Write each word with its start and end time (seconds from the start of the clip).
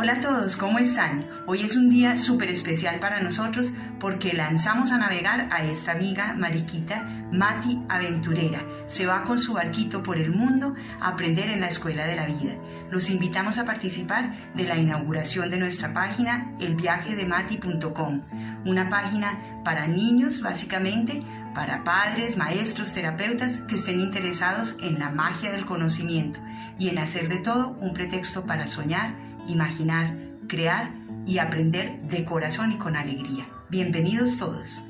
Hola 0.00 0.12
a 0.12 0.20
todos, 0.20 0.56
¿cómo 0.56 0.78
están? 0.78 1.26
Hoy 1.46 1.62
es 1.62 1.74
un 1.74 1.90
día 1.90 2.16
súper 2.18 2.50
especial 2.50 3.00
para 3.00 3.20
nosotros 3.20 3.72
porque 3.98 4.32
lanzamos 4.32 4.92
a 4.92 4.98
navegar 4.98 5.48
a 5.50 5.64
esta 5.64 5.90
amiga 5.90 6.34
mariquita 6.34 7.02
Mati 7.32 7.82
Aventurera. 7.88 8.60
Se 8.86 9.06
va 9.06 9.24
con 9.24 9.40
su 9.40 9.54
barquito 9.54 10.04
por 10.04 10.18
el 10.18 10.30
mundo 10.30 10.76
a 11.00 11.08
aprender 11.08 11.50
en 11.50 11.60
la 11.60 11.66
Escuela 11.66 12.06
de 12.06 12.14
la 12.14 12.26
Vida. 12.26 12.52
Los 12.92 13.10
invitamos 13.10 13.58
a 13.58 13.64
participar 13.64 14.54
de 14.54 14.68
la 14.68 14.76
inauguración 14.76 15.50
de 15.50 15.58
nuestra 15.58 15.92
página 15.92 16.54
elviajedemati.com, 16.60 18.22
una 18.66 18.88
página 18.88 19.62
para 19.64 19.88
niños 19.88 20.42
básicamente, 20.42 21.24
para 21.56 21.82
padres, 21.82 22.36
maestros, 22.36 22.94
terapeutas 22.94 23.56
que 23.66 23.74
estén 23.74 23.98
interesados 23.98 24.76
en 24.80 25.00
la 25.00 25.10
magia 25.10 25.50
del 25.50 25.66
conocimiento 25.66 26.38
y 26.78 26.88
en 26.88 26.98
hacer 26.98 27.28
de 27.28 27.38
todo 27.38 27.76
un 27.80 27.94
pretexto 27.94 28.46
para 28.46 28.68
soñar 28.68 29.26
imaginar, 29.48 30.14
crear 30.46 30.92
y 31.26 31.38
aprender 31.38 32.00
de 32.02 32.24
corazón 32.24 32.72
y 32.72 32.78
con 32.78 32.96
alegría. 32.96 33.48
Bienvenidos 33.70 34.38
todos. 34.38 34.84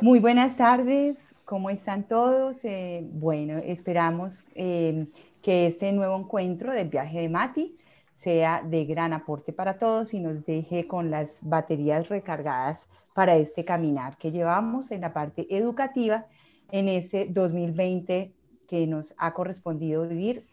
Muy 0.00 0.18
buenas 0.18 0.56
tardes, 0.56 1.34
¿cómo 1.44 1.70
están 1.70 2.04
todos? 2.04 2.64
Eh, 2.64 3.06
bueno, 3.12 3.58
esperamos 3.58 4.44
eh, 4.54 5.06
que 5.40 5.68
este 5.68 5.92
nuevo 5.92 6.16
encuentro 6.18 6.72
del 6.72 6.88
viaje 6.88 7.20
de 7.20 7.28
Mati 7.28 7.78
sea 8.12 8.62
de 8.62 8.84
gran 8.84 9.12
aporte 9.12 9.52
para 9.52 9.78
todos 9.78 10.12
y 10.12 10.20
nos 10.20 10.44
deje 10.44 10.86
con 10.86 11.10
las 11.10 11.38
baterías 11.42 12.08
recargadas 12.08 12.88
para 13.14 13.36
este 13.36 13.64
caminar 13.64 14.16
que 14.18 14.32
llevamos 14.32 14.90
en 14.90 15.02
la 15.02 15.12
parte 15.12 15.46
educativa 15.56 16.26
en 16.72 16.88
ese 16.88 17.26
2020 17.30 18.32
que 18.66 18.86
nos 18.88 19.14
ha 19.18 19.32
correspondido 19.34 20.08
vivir 20.08 20.44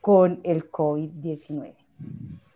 con 0.00 0.40
el 0.44 0.70
COVID-19. 0.70 1.74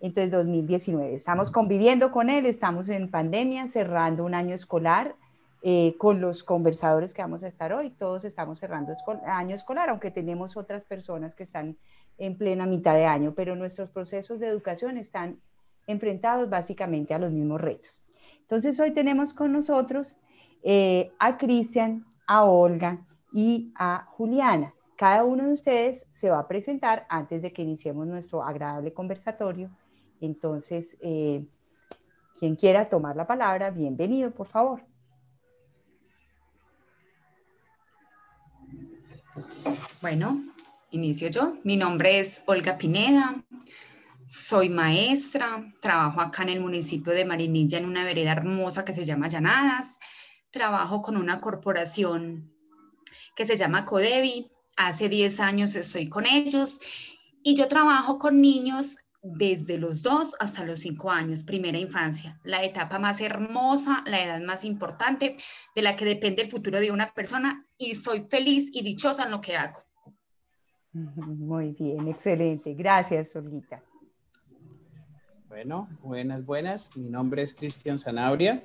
Entonces, 0.00 0.30
2019, 0.30 1.14
estamos 1.14 1.50
conviviendo 1.50 2.11
con 2.11 2.30
él, 2.30 2.47
estamos 2.47 2.89
en 2.89 3.11
pandemia, 3.11 3.69
cerrando 3.69 4.25
un 4.25 4.34
año 4.34 4.55
escolar 4.55 5.17
eh, 5.62 5.94
con 5.98 6.20
los 6.20 6.42
conversadores 6.42 7.12
que 7.12 7.20
vamos 7.20 7.42
a 7.42 7.48
estar 7.48 7.72
hoy. 7.72 7.91
Todos 7.91 8.25
estamos 8.25 8.61
cerrando 8.61 8.94
año 9.27 9.55
escolar, 9.55 9.91
aunque 9.91 10.11
tenemos 10.11 10.56
otras 10.56 10.84
personas 10.84 11.34
que 11.34 11.42
están 11.42 11.77
en 12.17 12.39
plena 12.39 12.64
mitad 12.64 12.95
de 12.95 13.05
año, 13.05 13.34
pero 13.34 13.56
nuestros 13.56 13.91
procesos 13.91 14.39
de 14.39 14.47
educación 14.47 14.97
están 14.97 15.41
enfrentados 15.86 16.48
básicamente 16.48 17.12
a 17.12 17.19
los 17.19 17.33
mismos 17.33 17.61
retos. 17.61 18.00
Entonces, 18.42 18.78
hoy 18.78 18.92
tenemos 18.92 19.34
con 19.34 19.52
nosotros 19.52 20.17
eh, 20.62 21.11
a 21.19 21.36
Cristian 21.36 22.06
a 22.31 22.45
Olga 22.45 23.05
y 23.33 23.73
a 23.75 24.06
Juliana. 24.12 24.73
Cada 24.97 25.25
uno 25.25 25.47
de 25.47 25.53
ustedes 25.53 26.06
se 26.12 26.31
va 26.31 26.39
a 26.39 26.47
presentar 26.47 27.05
antes 27.09 27.42
de 27.42 27.53
que 27.53 27.62
iniciemos 27.62 28.06
nuestro 28.06 28.45
agradable 28.45 28.92
conversatorio. 28.92 29.69
Entonces, 30.20 30.97
eh, 31.01 31.45
quien 32.39 32.55
quiera 32.55 32.89
tomar 32.89 33.17
la 33.17 33.27
palabra, 33.27 33.70
bienvenido, 33.70 34.31
por 34.31 34.47
favor. 34.47 34.86
Bueno, 40.01 40.41
inicio 40.92 41.31
yo. 41.31 41.56
Mi 41.64 41.77
nombre 41.77 42.20
es 42.20 42.45
Olga 42.47 42.78
Pineda. 42.78 43.42
Soy 44.28 44.69
maestra, 44.69 45.75
trabajo 45.81 46.20
acá 46.20 46.45
en 46.45 46.51
el 46.51 46.61
municipio 46.61 47.12
de 47.12 47.25
Marinilla 47.25 47.78
en 47.78 47.86
una 47.86 48.05
vereda 48.05 48.31
hermosa 48.31 48.84
que 48.84 48.95
se 48.95 49.05
llama 49.05 49.27
Llanadas 49.27 49.98
trabajo 50.50 51.02
con 51.02 51.16
una 51.16 51.40
corporación 51.40 52.52
que 53.36 53.46
se 53.46 53.56
llama 53.56 53.84
Codevi. 53.84 54.50
Hace 54.76 55.08
10 55.08 55.40
años 55.40 55.74
estoy 55.74 56.08
con 56.08 56.26
ellos 56.26 56.80
y 57.42 57.54
yo 57.54 57.68
trabajo 57.68 58.18
con 58.18 58.40
niños 58.40 58.98
desde 59.22 59.76
los 59.76 60.02
2 60.02 60.36
hasta 60.38 60.64
los 60.64 60.80
5 60.80 61.10
años, 61.10 61.42
primera 61.42 61.78
infancia, 61.78 62.40
la 62.42 62.64
etapa 62.64 62.98
más 62.98 63.20
hermosa, 63.20 64.02
la 64.06 64.24
edad 64.24 64.40
más 64.40 64.64
importante 64.64 65.36
de 65.74 65.83
la 65.83 65.96
que 65.96 66.06
depende 66.06 66.42
el 66.42 66.50
futuro 66.50 66.80
de 66.80 66.90
una 66.90 67.12
persona 67.12 67.66
y 67.77 67.94
soy 67.94 68.27
feliz 68.30 68.70
y 68.72 68.83
dichosa 68.83 69.24
en 69.24 69.33
lo 69.33 69.40
que 69.40 69.56
hago. 69.56 69.83
Muy 70.92 71.72
bien, 71.72 72.08
excelente. 72.08 72.74
Gracias, 72.74 73.36
Olguita. 73.36 73.83
Bueno, 75.48 75.89
buenas, 76.00 76.46
buenas. 76.46 76.96
Mi 76.96 77.10
nombre 77.10 77.42
es 77.42 77.55
Cristian 77.55 77.98
Zanabria. 77.98 78.62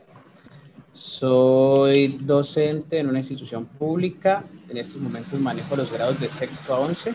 Soy 0.95 2.19
docente 2.21 2.99
en 2.99 3.09
una 3.09 3.19
institución 3.19 3.65
pública. 3.65 4.45
En 4.69 4.77
estos 4.77 5.01
momentos 5.01 5.37
manejo 5.41 5.75
los 5.75 5.91
grados 5.91 6.21
de 6.21 6.29
sexto 6.29 6.73
a 6.73 6.79
once. 6.79 7.13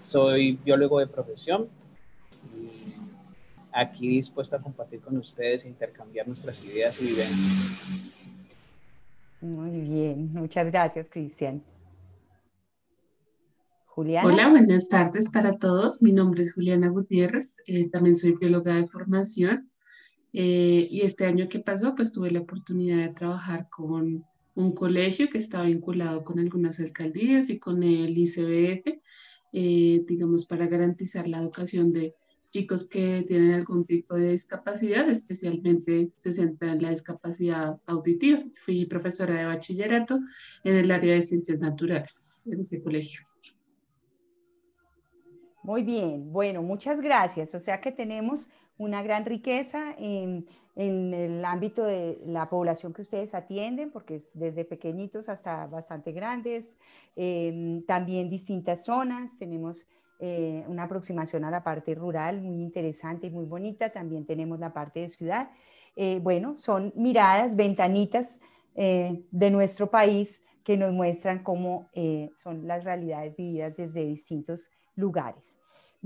Soy 0.00 0.58
biólogo 0.64 0.98
de 0.98 1.06
profesión. 1.06 1.68
aquí 3.70 4.08
dispuesto 4.08 4.56
a 4.56 4.60
compartir 4.60 5.00
con 5.00 5.16
ustedes 5.16 5.64
e 5.64 5.68
intercambiar 5.68 6.26
nuestras 6.26 6.64
ideas 6.64 7.00
y 7.00 7.06
vivencias. 7.06 7.78
Muy 9.40 9.70
bien, 9.70 10.32
muchas 10.32 10.66
gracias, 10.66 11.06
Cristian. 11.08 11.62
Juliana. 13.86 14.26
Hola, 14.26 14.48
buenas 14.48 14.88
tardes 14.88 15.30
para 15.30 15.56
todos. 15.56 16.02
Mi 16.02 16.10
nombre 16.10 16.42
es 16.42 16.52
Juliana 16.52 16.88
Gutiérrez. 16.88 17.58
Eh, 17.68 17.88
también 17.90 18.16
soy 18.16 18.32
bióloga 18.32 18.74
de 18.74 18.88
formación 18.88 19.70
eh, 20.36 20.88
y 20.90 21.02
este 21.02 21.26
año 21.26 21.48
que 21.48 21.60
pasó, 21.60 21.94
pues 21.94 22.10
tuve 22.10 22.32
la 22.32 22.40
oportunidad 22.40 22.96
de 22.96 23.14
trabajar 23.14 23.68
con 23.70 24.24
un 24.56 24.74
colegio 24.74 25.30
que 25.30 25.38
estaba 25.38 25.64
vinculado 25.64 26.24
con 26.24 26.40
algunas 26.40 26.80
alcaldías 26.80 27.50
y 27.50 27.60
con 27.60 27.84
el 27.84 28.18
ICBF, 28.18 29.00
eh, 29.52 30.04
digamos, 30.04 30.46
para 30.46 30.66
garantizar 30.66 31.28
la 31.28 31.38
educación 31.38 31.92
de 31.92 32.16
chicos 32.50 32.88
que 32.88 33.24
tienen 33.28 33.52
algún 33.52 33.84
tipo 33.84 34.16
de 34.16 34.32
discapacidad, 34.32 35.08
especialmente 35.08 36.10
se 36.16 36.32
centra 36.32 36.72
en 36.72 36.82
la 36.82 36.90
discapacidad 36.90 37.80
auditiva. 37.86 38.42
Fui 38.56 38.86
profesora 38.86 39.34
de 39.34 39.44
bachillerato 39.44 40.18
en 40.64 40.74
el 40.74 40.90
área 40.90 41.14
de 41.14 41.22
ciencias 41.22 41.60
naturales 41.60 42.42
en 42.46 42.58
ese 42.58 42.82
colegio. 42.82 43.20
Muy 45.62 45.82
bien, 45.82 46.30
bueno, 46.30 46.62
muchas 46.62 47.00
gracias. 47.00 47.54
O 47.54 47.60
sea 47.60 47.80
que 47.80 47.90
tenemos 47.90 48.48
una 48.78 49.02
gran 49.02 49.24
riqueza 49.24 49.94
en, 49.98 50.46
el 50.76 51.44
ámbito 51.44 51.84
de 51.84 52.20
la 52.26 52.48
población 52.48 52.92
que 52.92 53.02
ustedes 53.02 53.32
atienden, 53.32 53.92
porque 53.92 54.16
es 54.16 54.28
desde 54.34 54.64
pequeñitos 54.64 55.28
hasta 55.28 55.68
bastante 55.68 56.10
grandes, 56.10 56.76
em, 57.14 57.84
también 57.84 58.28
distintas 58.28 58.84
zonas, 58.84 59.38
tenemos 59.38 59.86
eh, 60.18 60.64
una 60.66 60.84
aproximación 60.84 61.44
a 61.44 61.50
la 61.50 61.62
parte 61.62 61.94
rural 61.94 62.40
muy 62.40 62.60
interesante 62.60 63.28
y 63.28 63.30
muy 63.30 63.44
bonita, 63.44 63.90
también 63.90 64.26
tenemos 64.26 64.58
la 64.58 64.72
parte 64.72 65.00
de 65.00 65.08
ciudad. 65.10 65.50
Eh, 65.94 66.18
bueno, 66.20 66.56
son 66.58 66.92
miradas, 66.96 67.54
ventanitas 67.54 68.40
eh, 68.74 69.22
de 69.30 69.50
nuestro 69.52 69.90
país 69.90 70.42
que 70.64 70.76
nos 70.76 70.92
muestran 70.92 71.42
cómo 71.42 71.90
son 72.36 72.66
las 72.66 72.84
realidades 72.84 73.36
vividas 73.36 73.76
desde 73.76 74.06
distintos 74.06 74.70
lugares. 74.96 75.53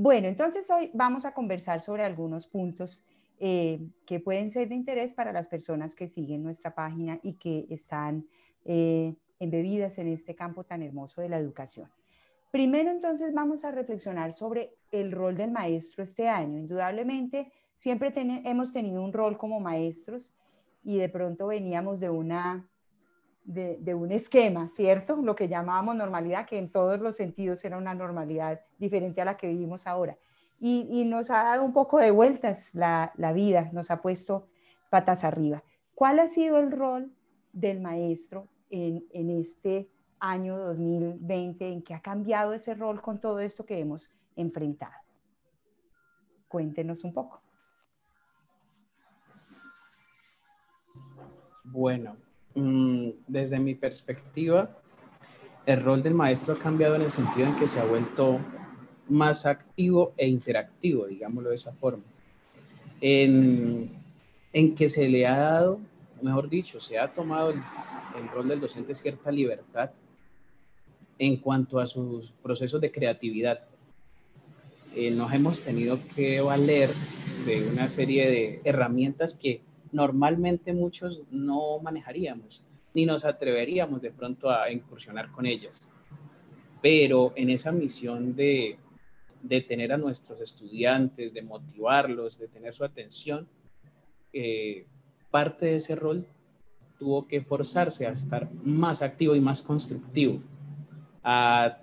Bueno, 0.01 0.29
entonces 0.29 0.71
hoy 0.71 0.93
vamos 0.95 1.25
a 1.25 1.35
conversar 1.35 1.81
sobre 1.81 2.05
algunos 2.05 2.47
puntos 2.47 3.05
eh, 3.41 3.81
que 4.07 4.21
pueden 4.21 4.53
ser 4.53 4.69
de 4.69 4.77
interés 4.77 5.13
para 5.13 5.33
las 5.33 5.49
personas 5.49 5.97
que 5.97 6.07
siguen 6.07 6.45
nuestra 6.45 6.73
página 6.73 7.19
y 7.21 7.33
que 7.33 7.67
están 7.69 8.25
eh, 8.65 9.17
embebidas 9.41 9.99
en 9.99 10.07
este 10.07 10.37
campo 10.37 10.63
tan 10.63 10.85
hermoso 10.85 11.21
de 11.21 11.29
la 11.29 11.39
educación. 11.39 11.91
Primero, 12.53 12.93
entonces, 12.93 13.35
vamos 13.35 13.65
a 13.65 13.73
reflexionar 13.73 14.35
sobre 14.35 14.73
el 14.93 15.11
rol 15.11 15.37
del 15.37 15.51
maestro 15.51 16.05
este 16.05 16.29
año. 16.29 16.59
Indudablemente, 16.59 17.51
siempre 17.75 18.13
hemos 18.45 18.73
tenido 18.73 19.03
un 19.03 19.13
rol 19.13 19.37
como 19.37 19.59
maestros 19.59 20.31
y 20.85 20.99
de 20.99 21.09
pronto 21.09 21.49
veníamos 21.49 21.99
de 21.99 22.11
una 22.11 22.71
de, 23.49 23.95
un 23.95 24.13
esquema, 24.13 24.69
¿cierto? 24.69 25.17
Lo 25.17 25.35
que 25.35 25.49
llamábamos 25.49 25.97
normalidad, 25.97 26.47
que 26.47 26.59
en 26.59 26.71
todos 26.71 27.01
los 27.01 27.17
sentidos 27.17 27.65
era 27.65 27.79
una 27.79 27.95
normalidad 27.95 28.61
diferente 28.79 29.23
a 29.23 29.25
la 29.25 29.37
que 29.39 29.49
vivimos 29.49 29.87
ahora. 29.87 30.19
Y, 30.61 31.05
nos 31.07 31.31
ha 31.31 31.45
dado 31.45 31.65
un 31.65 31.73
poco 31.73 31.99
de 31.99 32.11
vueltas 32.11 32.71
la, 32.75 33.13
vida, 33.35 33.71
nos 33.73 33.91
ha 33.91 34.03
puesto 34.03 34.49
patas 34.91 35.25
arriba. 35.25 35.63
¿Cuál 35.95 36.19
ha 36.19 36.29
sido 36.29 36.59
el 36.59 36.71
rol 36.71 37.11
del 37.53 37.81
maestro 37.81 38.49
en, 38.69 39.07
en 39.13 39.31
este 39.31 39.89
año 40.21 40.59
2020 40.59 41.73
en 41.73 41.83
que 41.83 41.95
ha 41.95 42.03
cambiado 42.03 42.53
ese 42.53 42.75
rol 42.75 43.01
con 43.01 43.19
todo 43.19 43.41
esto 43.41 43.65
que 43.65 43.79
hemos 43.79 44.11
enfrentado? 44.37 44.93
Cuéntenos 46.49 47.03
un 47.03 47.15
poco. 47.15 47.41
Bueno, 51.65 52.17
desde 53.27 53.59
mi 53.59 53.75
perspectiva, 53.75 54.71
el 55.67 55.83
rol 55.83 56.03
del 56.03 56.15
maestro 56.15 56.55
ha 56.55 56.59
cambiado 56.59 56.97
en 56.97 57.03
el 57.03 57.11
sentido 57.11 57.47
en 57.47 57.57
que 57.57 57.69
se 57.69 57.79
ha 57.79 57.85
vuelto 57.85 58.41
más 59.09 59.47
activo 59.47 60.13
e 60.17 60.27
interactivo, 60.27 61.07
digámoslo 61.07 61.51
de 61.51 61.55
esa 61.55 61.73
forma, 61.73 62.03
en, 63.01 63.91
que 64.77 64.89
se 64.89 65.09
le 65.09 65.27
ha 65.27 65.39
dado, 65.39 65.81
mejor 66.21 66.49
dicho, 66.49 66.81
se 66.81 66.99
ha 66.99 67.13
tomado 67.13 67.51
el, 67.51 68.29
rol 68.35 68.49
del 68.49 68.61
docente 68.61 68.95
cierta 68.95 69.31
libertad 69.31 69.91
en 71.19 71.37
cuanto 71.37 71.79
a 71.79 71.87
sus 71.87 72.33
procesos 72.43 72.81
de 72.81 72.91
creatividad. 72.91 73.61
Eh, 74.95 75.11
nos 75.11 75.33
hemos 75.33 75.61
tenido 75.61 76.01
que 76.15 76.41
valer 76.41 76.91
de 77.47 77.69
una 77.69 77.89
serie 77.89 78.31
de 78.31 78.61
herramientas 78.65 79.35
que 79.35 79.61
normalmente 79.93 80.73
muchos 80.73 81.23
no 81.31 81.79
manejaríamos, 81.81 82.63
ni 82.95 83.07
nos 83.07 83.25
atreveríamos 83.25 84.03
de 84.03 84.11
pronto 84.11 84.51
a 84.51 84.71
incursionar 84.71 85.31
con 85.31 85.47
ellas. 85.47 85.89
Pero 86.81 87.33
en 87.37 87.51
esa 87.51 87.73
misión 87.73 88.35
de, 88.35 88.79
de 89.43 89.61
tener 89.63 89.93
a 89.93 89.97
nuestros 89.97 90.41
estudiantes, 90.41 91.35
de 91.35 91.43
motivarlos, 91.43 92.39
de 92.39 92.49
tener 92.49 92.73
su 92.73 92.85
atención, 92.85 93.49
eh, 94.33 94.87
parte 95.31 95.67
de 95.67 95.77
ese 95.77 95.95
rol 95.95 96.27
tuvo 96.99 97.27
que 97.27 97.41
forzarse 97.41 98.07
a 98.07 98.13
estar 98.13 98.51
más 98.65 99.03
activo 99.03 99.35
y 99.35 99.41
más 99.41 99.63
constructivo, 99.63 100.41
a 101.23 101.79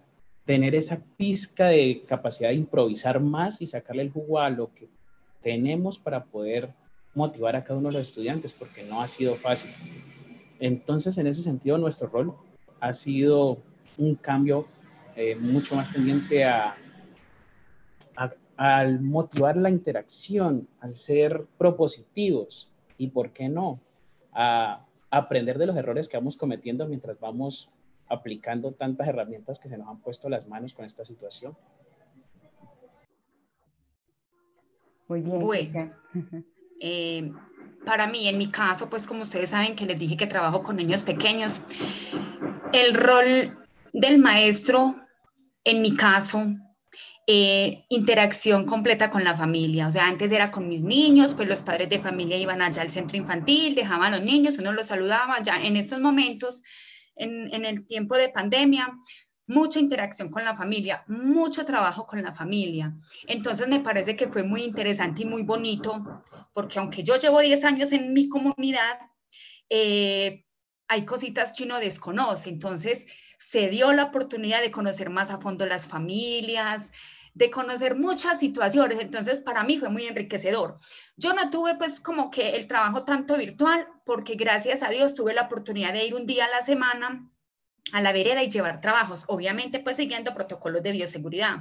tener 0.45 0.75
esa 0.75 1.03
pizca 1.17 1.67
de 1.67 2.01
capacidad 2.07 2.49
de 2.49 2.55
improvisar 2.55 3.19
más 3.19 3.61
y 3.61 3.67
sacarle 3.67 4.03
el 4.03 4.11
jugo 4.11 4.39
a 4.39 4.49
lo 4.49 4.73
que 4.73 4.89
tenemos 5.41 5.97
para 5.97 6.25
poder 6.25 6.73
motivar 7.15 7.55
a 7.55 7.63
cada 7.63 7.79
uno 7.79 7.89
de 7.89 7.93
los 7.93 8.09
estudiantes, 8.09 8.53
porque 8.53 8.83
no 8.83 9.01
ha 9.01 9.07
sido 9.07 9.35
fácil. 9.35 9.71
Entonces, 10.59 11.17
en 11.17 11.27
ese 11.27 11.41
sentido, 11.41 11.77
nuestro 11.77 12.07
rol 12.07 12.35
ha 12.79 12.93
sido 12.93 13.57
un 13.97 14.15
cambio 14.15 14.67
eh, 15.15 15.35
mucho 15.35 15.75
más 15.75 15.91
tendiente 15.91 16.43
a, 16.43 16.75
al 18.57 19.01
motivar 19.01 19.57
la 19.57 19.69
interacción, 19.69 20.67
al 20.79 20.95
ser 20.95 21.45
propositivos 21.57 22.69
y, 22.97 23.07
¿por 23.07 23.31
qué 23.31 23.49
no?, 23.49 23.79
a 24.31 24.85
aprender 25.09 25.57
de 25.57 25.65
los 25.65 25.75
errores 25.75 26.09
que 26.09 26.17
vamos 26.17 26.37
cometiendo 26.37 26.87
mientras 26.87 27.19
vamos 27.19 27.69
aplicando 28.07 28.71
tantas 28.71 29.07
herramientas 29.07 29.59
que 29.59 29.69
se 29.69 29.77
nos 29.77 29.87
han 29.87 29.99
puesto 29.99 30.29
las 30.29 30.47
manos 30.47 30.73
con 30.73 30.85
esta 30.85 31.05
situación. 31.05 31.55
Muy 35.07 35.21
bien. 35.21 35.39
Bueno, 35.39 35.91
eh, 36.81 37.31
para 37.85 38.07
mí, 38.07 38.27
en 38.27 38.37
mi 38.37 38.49
caso, 38.49 38.89
pues 38.89 39.05
como 39.05 39.21
ustedes 39.23 39.51
saben 39.51 39.75
que 39.75 39.85
les 39.85 39.99
dije 39.99 40.17
que 40.17 40.27
trabajo 40.27 40.63
con 40.63 40.75
niños 40.75 41.03
pequeños, 41.03 41.61
el 42.73 42.93
rol 42.93 43.57
del 43.93 44.17
maestro, 44.17 44.95
en 45.63 45.81
mi 45.81 45.95
caso, 45.95 46.43
eh, 47.27 47.85
interacción 47.89 48.65
completa 48.65 49.09
con 49.09 49.23
la 49.23 49.35
familia. 49.35 49.87
O 49.87 49.91
sea, 49.91 50.07
antes 50.07 50.31
era 50.31 50.51
con 50.51 50.67
mis 50.67 50.83
niños, 50.83 51.33
pues 51.33 51.47
los 51.49 51.61
padres 51.61 51.89
de 51.89 51.99
familia 51.99 52.37
iban 52.37 52.61
allá 52.61 52.81
al 52.81 52.89
centro 52.89 53.17
infantil, 53.17 53.75
dejaban 53.75 54.13
a 54.13 54.17
los 54.17 54.25
niños, 54.25 54.59
uno 54.59 54.73
los 54.73 54.87
saludaba. 54.87 55.41
Ya 55.41 55.55
en 55.63 55.75
estos 55.75 55.99
momentos, 55.99 56.61
en, 57.15 57.53
en 57.53 57.65
el 57.65 57.85
tiempo 57.87 58.15
de 58.15 58.29
pandemia, 58.29 58.91
mucha 59.47 59.79
interacción 59.79 60.29
con 60.29 60.43
la 60.43 60.55
familia, 60.55 61.03
mucho 61.07 61.65
trabajo 61.65 62.05
con 62.05 62.21
la 62.21 62.33
familia. 62.33 62.93
Entonces 63.27 63.67
me 63.67 63.79
parece 63.79 64.15
que 64.15 64.27
fue 64.27 64.43
muy 64.43 64.63
interesante 64.63 65.23
y 65.23 65.25
muy 65.25 65.43
bonito, 65.43 66.23
porque 66.53 66.79
aunque 66.79 67.03
yo 67.03 67.15
llevo 67.17 67.39
10 67.39 67.63
años 67.63 67.91
en 67.91 68.13
mi 68.13 68.27
comunidad, 68.27 68.99
eh, 69.69 70.45
hay 70.87 71.05
cositas 71.05 71.53
que 71.53 71.63
uno 71.63 71.79
desconoce. 71.79 72.49
Entonces 72.49 73.07
se 73.37 73.69
dio 73.69 73.91
la 73.93 74.05
oportunidad 74.05 74.61
de 74.61 74.71
conocer 74.71 75.09
más 75.09 75.29
a 75.29 75.39
fondo 75.39 75.65
las 75.65 75.87
familias, 75.87 76.91
de 77.33 77.51
conocer 77.51 77.97
muchas 77.97 78.39
situaciones. 78.39 78.99
Entonces, 78.99 79.41
para 79.41 79.63
mí 79.63 79.77
fue 79.77 79.89
muy 79.89 80.05
enriquecedor. 80.05 80.77
Yo 81.17 81.33
no 81.33 81.49
tuve 81.49 81.75
pues 81.75 81.99
como 81.99 82.31
que 82.31 82.55
el 82.55 82.65
trabajo 82.65 83.03
tanto 83.03 83.37
virtual, 83.37 83.87
porque 84.05 84.35
gracias 84.35 84.81
a 84.83 84.89
Dios 84.89 85.15
tuve 85.15 85.33
la 85.33 85.43
oportunidad 85.43 85.93
de 85.93 86.05
ir 86.05 86.15
un 86.15 86.25
día 86.25 86.45
a 86.45 86.49
la 86.49 86.61
semana 86.61 87.29
a 87.91 88.01
la 88.01 88.11
vereda 88.11 88.43
y 88.43 88.49
llevar 88.49 88.81
trabajos, 88.81 89.25
obviamente 89.27 89.79
pues 89.79 89.97
siguiendo 89.97 90.33
protocolos 90.33 90.83
de 90.83 90.91
bioseguridad. 90.91 91.57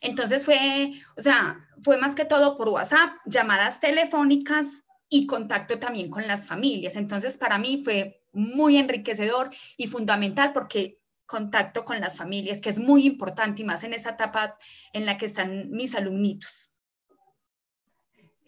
Entonces 0.00 0.44
fue, 0.44 0.92
o 1.16 1.20
sea, 1.20 1.68
fue 1.82 1.98
más 1.98 2.14
que 2.14 2.24
todo 2.24 2.56
por 2.56 2.68
WhatsApp, 2.70 3.14
llamadas 3.26 3.80
telefónicas 3.80 4.84
y 5.08 5.26
contacto 5.26 5.78
también 5.78 6.10
con 6.10 6.26
las 6.26 6.46
familias. 6.46 6.96
Entonces 6.96 7.36
para 7.36 7.58
mí 7.58 7.82
fue 7.84 8.22
muy 8.32 8.76
enriquecedor 8.76 9.50
y 9.76 9.86
fundamental 9.86 10.52
porque 10.52 11.00
contacto 11.26 11.84
con 11.84 12.00
las 12.00 12.16
familias, 12.16 12.60
que 12.60 12.70
es 12.70 12.78
muy 12.78 13.04
importante 13.04 13.62
y 13.62 13.64
más 13.64 13.84
en 13.84 13.92
esta 13.92 14.10
etapa 14.10 14.56
en 14.92 15.04
la 15.06 15.18
que 15.18 15.26
están 15.26 15.70
mis 15.70 15.94
alumnitos. 15.94 16.70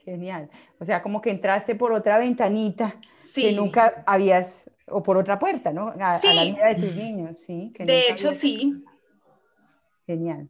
Genial. 0.09 0.49
O 0.79 0.87
sea, 0.87 1.03
como 1.03 1.21
que 1.21 1.31
entraste 1.31 1.75
por 1.75 1.93
otra 1.93 2.19
ventanita 2.19 2.99
que 3.35 3.53
nunca 3.53 4.03
habías, 4.07 4.71
o 4.87 5.03
por 5.03 5.19
otra 5.19 5.39
puerta, 5.39 5.71
¿no? 5.71 5.89
A, 5.89 6.19
la 6.23 6.45
vida 6.45 6.67
de 6.69 6.75
tus 6.77 6.97
niños, 6.97 7.39
sí. 7.39 7.75
de 7.79 8.09
hecho, 8.09 8.33
sí. 8.33 8.83
Genial. 10.07 10.49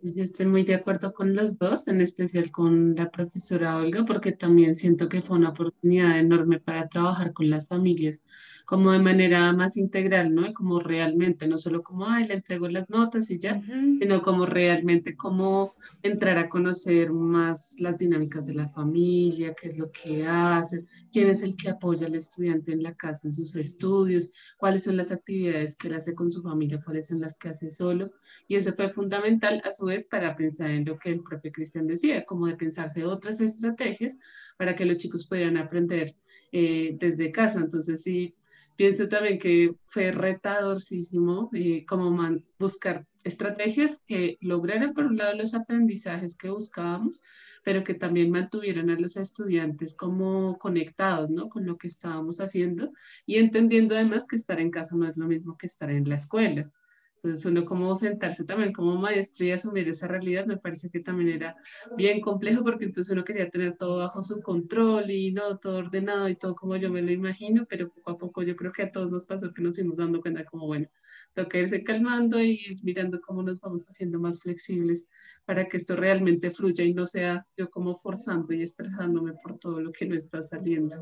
Yo 0.00 0.22
estoy 0.22 0.46
muy 0.46 0.64
de 0.64 0.74
acuerdo 0.74 1.12
con 1.12 1.34
los 1.34 1.58
dos, 1.58 1.86
en 1.88 2.00
especial 2.00 2.50
con 2.50 2.94
la 2.94 3.10
profesora 3.10 3.76
Olga, 3.76 4.06
porque 4.06 4.32
también 4.32 4.74
siento 4.74 5.10
que 5.10 5.20
fue 5.20 5.36
una 5.36 5.50
oportunidad 5.50 6.18
enorme 6.18 6.58
para 6.58 6.88
trabajar 6.88 7.34
con 7.34 7.50
las 7.50 7.68
familias 7.68 8.22
como 8.70 8.92
de 8.92 9.00
manera 9.00 9.52
más 9.52 9.76
integral, 9.76 10.32
¿no? 10.32 10.54
como 10.54 10.78
realmente, 10.78 11.48
no 11.48 11.58
solo 11.58 11.82
como, 11.82 12.06
ay, 12.06 12.28
le 12.28 12.34
entrego 12.34 12.68
las 12.68 12.88
notas 12.88 13.28
y 13.28 13.40
ya, 13.40 13.60
sino 13.60 14.22
como 14.22 14.46
realmente 14.46 15.16
como 15.16 15.74
entrar 16.04 16.38
a 16.38 16.48
conocer 16.48 17.10
más 17.10 17.74
las 17.80 17.98
dinámicas 17.98 18.46
de 18.46 18.54
la 18.54 18.68
familia, 18.68 19.56
qué 19.60 19.66
es 19.66 19.76
lo 19.76 19.90
que 19.90 20.24
hacen, 20.24 20.86
quién 21.10 21.28
es 21.30 21.42
el 21.42 21.56
que 21.56 21.70
apoya 21.70 22.06
al 22.06 22.14
estudiante 22.14 22.70
en 22.70 22.84
la 22.84 22.94
casa 22.94 23.26
en 23.26 23.32
sus 23.32 23.56
estudios, 23.56 24.30
cuáles 24.56 24.84
son 24.84 24.96
las 24.96 25.10
actividades 25.10 25.76
que 25.76 25.88
él 25.88 25.94
hace 25.94 26.14
con 26.14 26.30
su 26.30 26.40
familia, 26.40 26.80
cuáles 26.84 27.08
son 27.08 27.20
las 27.20 27.36
que 27.38 27.48
hace 27.48 27.70
solo. 27.70 28.12
Y 28.46 28.54
eso 28.54 28.72
fue 28.72 28.88
fundamental 28.90 29.60
a 29.64 29.72
su 29.72 29.86
vez 29.86 30.06
para 30.06 30.36
pensar 30.36 30.70
en 30.70 30.84
lo 30.84 30.96
que 30.96 31.10
el 31.10 31.24
propio 31.24 31.50
Cristian 31.50 31.88
decía, 31.88 32.24
como 32.24 32.46
de 32.46 32.54
pensarse 32.54 33.04
otras 33.04 33.40
estrategias 33.40 34.16
para 34.56 34.76
que 34.76 34.84
los 34.84 34.98
chicos 34.98 35.26
pudieran 35.26 35.56
aprender 35.56 36.14
eh, 36.52 36.96
desde 37.00 37.32
casa. 37.32 37.58
Entonces, 37.58 38.02
sí, 38.02 38.36
pienso 38.80 39.08
también 39.08 39.38
que 39.38 39.74
fue 39.82 40.10
retadorcísimo 40.10 41.50
eh, 41.52 41.84
como 41.84 42.16
buscar 42.58 43.06
estrategias 43.24 44.02
que 44.06 44.38
lograran 44.40 44.94
por 44.94 45.04
un 45.04 45.18
lado 45.18 45.36
los 45.36 45.52
aprendizajes 45.52 46.34
que 46.34 46.48
buscábamos, 46.48 47.22
pero 47.62 47.84
que 47.84 47.92
también 47.92 48.30
mantuvieran 48.30 48.88
a 48.88 48.98
los 48.98 49.18
estudiantes 49.18 49.94
como 49.94 50.56
conectados, 50.56 51.28
¿no? 51.28 51.50
Con 51.50 51.66
lo 51.66 51.76
que 51.76 51.88
estábamos 51.88 52.40
haciendo 52.40 52.90
y 53.26 53.36
entendiendo 53.36 53.96
además 53.96 54.26
que 54.26 54.36
estar 54.36 54.58
en 54.58 54.70
casa 54.70 54.96
no 54.96 55.06
es 55.06 55.18
lo 55.18 55.26
mismo 55.26 55.58
que 55.58 55.66
estar 55.66 55.90
en 55.90 56.08
la 56.08 56.14
escuela. 56.14 56.72
Entonces, 57.22 57.44
uno 57.44 57.66
como 57.66 57.94
sentarse 57.96 58.44
también 58.44 58.72
como 58.72 58.96
maestro 58.96 59.44
y 59.44 59.50
asumir 59.50 59.86
esa 59.86 60.06
realidad 60.06 60.46
me 60.46 60.56
parece 60.56 60.88
que 60.88 61.00
también 61.00 61.28
era 61.28 61.54
bien 61.94 62.22
complejo 62.22 62.64
porque 62.64 62.86
entonces 62.86 63.12
uno 63.12 63.24
quería 63.24 63.50
tener 63.50 63.76
todo 63.76 63.98
bajo 63.98 64.22
su 64.22 64.40
control 64.40 65.10
y 65.10 65.30
no 65.30 65.58
todo 65.58 65.78
ordenado 65.78 66.30
y 66.30 66.36
todo 66.36 66.54
como 66.54 66.76
yo 66.76 66.90
me 66.90 67.02
lo 67.02 67.12
imagino, 67.12 67.66
pero 67.68 67.90
poco 67.90 68.10
a 68.12 68.16
poco 68.16 68.42
yo 68.42 68.56
creo 68.56 68.72
que 68.72 68.84
a 68.84 68.90
todos 68.90 69.10
nos 69.10 69.26
pasó 69.26 69.52
que 69.52 69.60
nos 69.60 69.74
fuimos 69.74 69.98
dando 69.98 70.22
cuenta 70.22 70.46
como, 70.46 70.66
bueno, 70.66 70.88
toca 71.34 71.58
irse 71.58 71.84
calmando 71.84 72.42
y 72.42 72.80
mirando 72.82 73.20
cómo 73.20 73.42
nos 73.42 73.60
vamos 73.60 73.86
haciendo 73.86 74.18
más 74.18 74.40
flexibles 74.40 75.06
para 75.44 75.68
que 75.68 75.76
esto 75.76 75.96
realmente 75.96 76.50
fluya 76.50 76.84
y 76.84 76.94
no 76.94 77.06
sea 77.06 77.46
yo 77.54 77.68
como 77.68 77.98
forzando 77.98 78.54
y 78.54 78.62
estresándome 78.62 79.34
por 79.42 79.58
todo 79.58 79.82
lo 79.82 79.92
que 79.92 80.06
no 80.06 80.14
está 80.14 80.42
saliendo. 80.42 80.96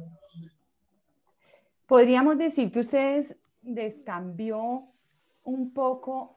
Podríamos 1.87 2.37
decir 2.39 2.73
que 2.73 2.81
ustedes 2.81 3.37
descambió 3.63 4.93
un 5.49 5.73
poco, 5.73 6.37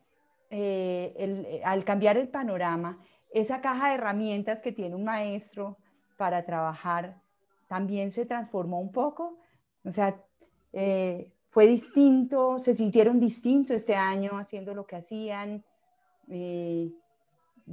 eh, 0.49 1.13
eh, 1.17 1.61
al 1.65 1.83
cambiar 1.83 2.17
el 2.17 2.29
panorama, 2.29 2.97
esa 3.33 3.59
caja 3.59 3.89
de 3.89 3.95
herramientas 3.95 4.61
que 4.61 4.71
tiene 4.71 4.95
un 4.95 5.03
maestro 5.03 5.77
para 6.17 6.45
trabajar 6.45 7.21
también 7.67 8.11
se 8.11 8.25
transformó 8.25 8.79
un 8.79 8.91
poco. 8.91 9.37
O 9.83 9.91
sea, 9.91 10.21
eh, 10.73 11.29
fue 11.49 11.67
distinto, 11.67 12.59
se 12.59 12.73
sintieron 12.73 13.19
distintos 13.19 13.75
este 13.75 13.95
año 13.95 14.37
haciendo 14.37 14.73
lo 14.73 14.85
que 14.85 14.95
hacían, 14.97 15.63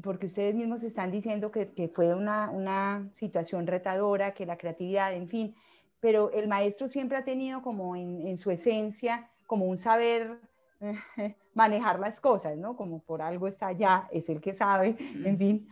porque 0.03 0.27
ustedes 0.27 0.55
mismos 0.57 0.83
están 0.83 1.13
diciendo 1.13 1.53
que, 1.53 1.91
fue 1.95 2.15
una, 2.15 3.09
situación 3.15 3.69
retadora, 3.69 4.35
que 4.35 4.47
la 4.47 4.57
creatividad, 4.57 5.13
en 5.13 5.29
fin, 5.29 5.55
pero 6.01 6.33
el 6.33 6.49
maestro 6.49 6.89
siempre 6.89 7.19
ha 7.19 7.25
tenido 7.25 7.63
como 7.63 7.95
en, 7.95 8.27
en 8.27 8.39
su 8.39 8.51
esencia, 8.51 9.31
como 9.47 9.67
un 9.67 9.79
saber 9.79 10.41
manejar 11.55 11.99
las 11.99 12.21
cosas, 12.21 12.57
¿no? 12.57 12.77
Como 12.77 13.01
por 13.01 13.23
algo 13.23 13.49
está 13.49 13.69
allá, 13.69 14.09
es 14.13 14.29
el 14.29 14.41
que 14.41 14.53
sabe, 14.53 14.97
en 15.25 15.39
fin. 15.39 15.69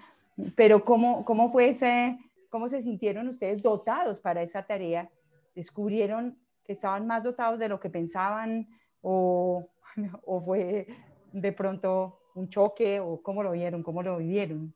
Pero 0.55 0.85
¿cómo, 0.85 1.25
cómo 1.25 1.51
fue 1.51 1.71
ese, 1.71 2.19
cómo 2.51 2.69
se 2.69 2.83
sintieron 2.83 3.29
ustedes 3.29 3.63
dotados 3.63 4.21
para 4.21 4.43
esa 4.43 4.63
tarea? 4.63 5.11
¿Descubrieron 5.55 6.37
que 6.65 6.73
estaban 6.73 7.07
más 7.07 7.23
dotados 7.23 7.59
de 7.59 7.69
lo 7.69 7.81
que 7.81 7.91
pensaban 7.91 8.69
o, 9.01 9.69
o 10.25 10.41
fue 10.41 10.87
de 11.33 11.53
pronto 11.53 12.19
un 12.35 12.49
choque 12.49 13.01
o 13.01 13.23
cómo 13.23 13.43
lo 13.43 13.53
vieron, 13.53 13.83
cómo 13.83 14.03
lo 14.03 14.19
vivieron? 14.19 14.75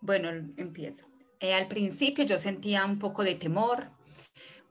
Bueno, 0.00 0.28
empiezo. 0.56 1.06
Eh, 1.40 1.54
al 1.54 1.68
principio 1.68 2.24
yo 2.24 2.38
sentía 2.38 2.84
un 2.84 2.98
poco 2.98 3.22
de 3.22 3.34
temor 3.34 3.84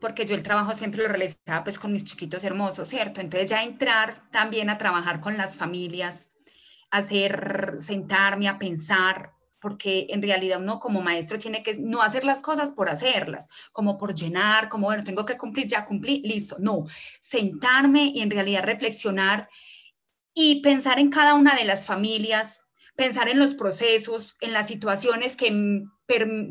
porque 0.04 0.26
yo 0.26 0.36
el 0.36 0.44
trabajo 0.44 0.76
siempre 0.76 1.02
lo 1.02 1.08
realizaba 1.08 1.64
pues 1.64 1.80
con 1.80 1.94
mis 1.94 2.04
chiquitos 2.04 2.44
hermosos, 2.44 2.90
¿cierto? 2.90 3.22
Entonces 3.22 3.50
ya 3.50 3.64
entrar 3.64 4.30
también 4.32 4.70
a 4.70 4.78
trabajar 4.78 5.22
con 5.22 5.38
las 5.38 5.56
familias, 5.56 6.32
hacer, 6.92 7.78
sentarme 7.80 8.50
a 8.50 8.60
pensar, 8.60 9.32
porque 9.62 10.08
en 10.10 10.22
realidad 10.22 10.60
uno 10.60 10.78
como 10.78 11.02
maestro 11.02 11.40
tiene 11.40 11.64
que 11.64 11.80
no 11.80 12.02
hacer 12.02 12.26
las 12.26 12.42
cosas 12.42 12.74
por 12.74 12.90
hacerlas, 12.90 13.48
como 13.72 13.98
por 13.98 14.14
llenar, 14.14 14.68
como 14.68 14.88
bueno, 14.88 15.06
tengo 15.06 15.24
que 15.24 15.38
cumplir, 15.38 15.68
ya 15.68 15.86
cumplí, 15.86 16.22
listo. 16.26 16.58
No, 16.60 16.84
sentarme 17.22 18.12
y 18.14 18.20
en 18.20 18.30
realidad 18.30 18.66
reflexionar 18.66 19.48
y 20.34 20.60
pensar 20.60 21.00
en 21.00 21.12
cada 21.12 21.34
una 21.34 21.56
de 21.56 21.64
las 21.64 21.86
familias, 21.86 22.64
pensar 22.98 23.30
en 23.30 23.40
los 23.40 23.54
procesos, 23.54 24.36
en 24.42 24.52
las 24.52 24.68
situaciones 24.68 25.38
que, 25.38 25.86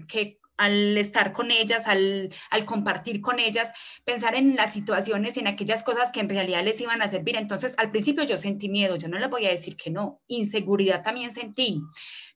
que 0.09 0.39
al 0.63 0.97
estar 0.97 1.33
con 1.33 1.51
ellas, 1.51 1.89
al, 1.89 2.31
compartir 2.65 3.21
con 3.21 3.41
ellas, 3.41 3.73
pensar 4.05 4.37
en 4.37 4.55
las 4.55 4.73
situaciones, 4.73 5.37
en 5.37 5.49
aquellas 5.49 5.83
cosas 5.83 6.13
que 6.13 6.21
en 6.21 6.29
realidad 6.29 6.63
les 6.63 6.81
iban 6.81 7.03
a 7.03 7.09
servir. 7.09 7.37
Entonces, 7.37 7.75
al 7.79 7.91
principio 7.91 8.25
yo 8.25 8.39
sentí 8.39 8.69
miedo, 8.69 8.97
yo 8.97 9.09
no 9.09 9.19
les 9.19 9.29
voy 9.29 9.47
a 9.47 9.51
decir 9.51 9.77
que 9.77 9.91
no, 9.91 10.21
inseguridad 10.29 11.03
también 11.03 11.33
sentí, 11.33 11.81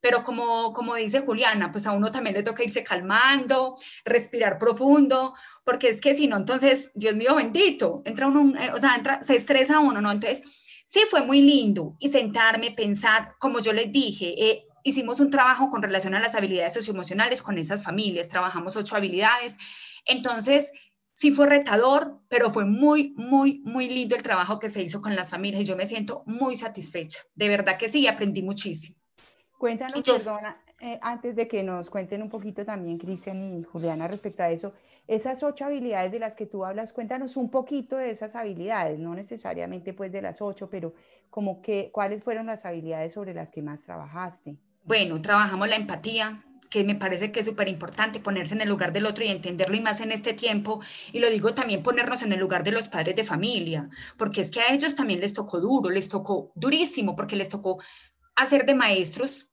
pero 0.00 0.22
como, 0.22 0.72
como 0.72 0.96
dice 0.96 1.20
Juliana, 1.20 1.70
pues 1.70 1.86
a 1.86 1.92
uno 1.92 2.10
también 2.10 2.34
le 2.34 2.42
toca 2.42 2.64
irse 2.64 2.82
calmando, 2.82 3.74
respirar 4.04 4.58
profundo, 4.58 5.34
porque 5.64 5.88
es 5.88 6.00
que 6.00 6.14
si 6.14 6.26
no, 6.26 6.36
entonces, 6.36 6.90
Dios 6.94 7.14
mío 7.14 7.36
bendito, 7.36 8.02
entra 8.04 8.26
uno, 8.26 8.58
eh, 8.58 8.72
o 8.74 8.78
sea, 8.78 8.96
entra, 8.96 9.22
se 9.22 9.36
estresa 9.36 9.78
uno, 9.78 10.00
¿no? 10.00 10.10
Entonces, 10.10 10.82
sí, 10.84 11.00
fue 11.08 11.22
muy 11.22 11.42
lindo 11.42 11.96
y 12.00 12.08
sentarme, 12.08 12.72
pensar, 12.72 13.34
como 13.38 13.60
yo 13.60 13.72
les 13.72 13.92
dije, 13.92 14.34
eh, 14.36 14.66
hicimos 14.86 15.18
un 15.18 15.30
trabajo 15.30 15.68
con 15.68 15.82
relación 15.82 16.14
a 16.14 16.20
las 16.20 16.36
habilidades 16.36 16.74
socioemocionales 16.74 17.42
con 17.42 17.58
esas 17.58 17.82
familias, 17.82 18.28
trabajamos 18.28 18.76
ocho 18.76 18.94
habilidades. 18.94 19.58
Entonces, 20.04 20.70
sí 21.12 21.32
fue 21.32 21.48
retador, 21.48 22.20
pero 22.28 22.52
fue 22.52 22.64
muy, 22.64 23.12
muy, 23.16 23.62
muy 23.64 23.88
lindo 23.88 24.14
el 24.14 24.22
trabajo 24.22 24.60
que 24.60 24.68
se 24.68 24.82
hizo 24.82 25.02
con 25.02 25.16
las 25.16 25.28
familias 25.28 25.62
y 25.62 25.64
yo 25.64 25.76
me 25.76 25.86
siento 25.86 26.22
muy 26.26 26.56
satisfecha. 26.56 27.22
De 27.34 27.48
verdad 27.48 27.78
que 27.78 27.88
sí, 27.88 28.06
aprendí 28.06 28.42
muchísimo. 28.42 28.96
Cuéntanos, 29.58 30.04
perdona, 30.04 30.62
eh, 30.80 31.00
antes 31.02 31.34
de 31.34 31.48
que 31.48 31.64
nos 31.64 31.90
cuenten 31.90 32.22
un 32.22 32.28
poquito 32.28 32.64
también, 32.64 32.96
Cristian 32.96 33.42
y 33.42 33.64
Juliana, 33.64 34.06
respecto 34.06 34.44
a 34.44 34.50
eso, 34.50 34.72
esas 35.08 35.42
ocho 35.42 35.64
habilidades 35.64 36.12
de 36.12 36.20
las 36.20 36.36
que 36.36 36.46
tú 36.46 36.64
hablas, 36.64 36.92
cuéntanos 36.92 37.36
un 37.36 37.50
poquito 37.50 37.96
de 37.96 38.10
esas 38.10 38.36
habilidades, 38.36 39.00
no 39.00 39.14
necesariamente 39.16 39.94
pues 39.94 40.12
de 40.12 40.22
las 40.22 40.40
ocho, 40.40 40.70
pero 40.70 40.94
como 41.28 41.60
que, 41.60 41.90
¿cuáles 41.92 42.22
fueron 42.22 42.46
las 42.46 42.64
habilidades 42.64 43.14
sobre 43.14 43.34
las 43.34 43.50
que 43.50 43.62
más 43.62 43.84
trabajaste? 43.84 44.58
Bueno, 44.86 45.20
trabajamos 45.20 45.68
la 45.68 45.74
empatía, 45.74 46.44
que 46.70 46.84
me 46.84 46.94
parece 46.94 47.32
que 47.32 47.40
es 47.40 47.46
súper 47.46 47.68
importante 47.68 48.20
ponerse 48.20 48.54
en 48.54 48.60
el 48.60 48.68
lugar 48.68 48.92
del 48.92 49.06
otro 49.06 49.24
y 49.24 49.28
entenderlo 49.28 49.74
y 49.74 49.80
más 49.80 50.00
en 50.00 50.12
este 50.12 50.32
tiempo. 50.32 50.80
Y 51.12 51.18
lo 51.18 51.28
digo 51.28 51.54
también 51.54 51.82
ponernos 51.82 52.22
en 52.22 52.32
el 52.32 52.38
lugar 52.38 52.62
de 52.62 52.70
los 52.70 52.86
padres 52.86 53.16
de 53.16 53.24
familia, 53.24 53.90
porque 54.16 54.42
es 54.42 54.52
que 54.52 54.60
a 54.60 54.72
ellos 54.72 54.94
también 54.94 55.18
les 55.18 55.34
tocó 55.34 55.58
duro, 55.58 55.90
les 55.90 56.08
tocó 56.08 56.52
durísimo, 56.54 57.16
porque 57.16 57.34
les 57.34 57.48
tocó 57.48 57.82
hacer 58.36 58.64
de 58.64 58.76
maestros, 58.76 59.48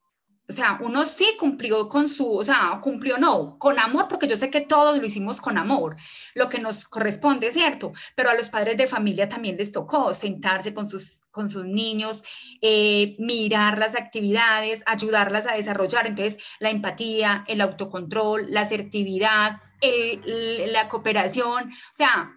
o 0.46 0.52
sea, 0.52 0.78
uno 0.82 1.06
sí 1.06 1.36
cumplió 1.38 1.88
con 1.88 2.08
su, 2.08 2.30
o 2.30 2.44
sea, 2.44 2.78
cumplió 2.82 3.16
no, 3.16 3.58
con 3.58 3.78
amor, 3.78 4.08
porque 4.08 4.28
yo 4.28 4.36
sé 4.36 4.50
que 4.50 4.60
todos 4.60 4.98
lo 4.98 5.06
hicimos 5.06 5.40
con 5.40 5.56
amor, 5.56 5.96
lo 6.34 6.50
que 6.50 6.58
nos 6.58 6.84
corresponde, 6.84 7.50
¿cierto? 7.50 7.92
Pero 8.14 8.28
a 8.28 8.34
los 8.34 8.50
padres 8.50 8.76
de 8.76 8.86
familia 8.86 9.28
también 9.28 9.56
les 9.56 9.72
tocó 9.72 10.12
sentarse 10.12 10.74
con 10.74 10.86
sus, 10.86 11.22
con 11.30 11.48
sus 11.48 11.64
niños, 11.64 12.24
eh, 12.60 13.16
mirar 13.18 13.78
las 13.78 13.94
actividades, 13.94 14.82
ayudarlas 14.86 15.46
a 15.46 15.54
desarrollar. 15.54 16.06
Entonces, 16.06 16.42
la 16.60 16.70
empatía, 16.70 17.44
el 17.48 17.62
autocontrol, 17.62 18.44
la 18.48 18.62
asertividad, 18.62 19.58
la 19.80 20.88
cooperación, 20.88 21.70
o 21.70 21.94
sea, 21.94 22.30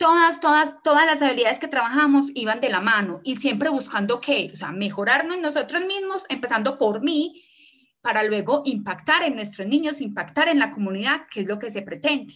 todas, 0.00 0.40
todas, 0.40 0.82
todas 0.82 1.04
las 1.04 1.20
habilidades 1.20 1.58
que 1.58 1.68
trabajamos 1.68 2.30
iban 2.34 2.58
de 2.58 2.70
la 2.70 2.80
mano 2.80 3.20
y 3.22 3.34
siempre 3.34 3.68
buscando 3.68 4.18
qué, 4.18 4.48
o 4.50 4.56
sea, 4.56 4.72
mejorarnos 4.72 5.38
nosotros 5.38 5.84
mismos, 5.84 6.24
empezando 6.30 6.78
por 6.78 7.02
mí, 7.02 7.44
para 8.00 8.22
luego 8.22 8.62
impactar 8.64 9.22
en 9.24 9.34
nuestros 9.34 9.68
niños, 9.68 10.00
impactar 10.00 10.48
en 10.48 10.58
la 10.58 10.70
comunidad, 10.70 11.26
que 11.30 11.40
es 11.40 11.46
lo 11.46 11.58
que 11.58 11.70
se 11.70 11.82
pretende. 11.82 12.32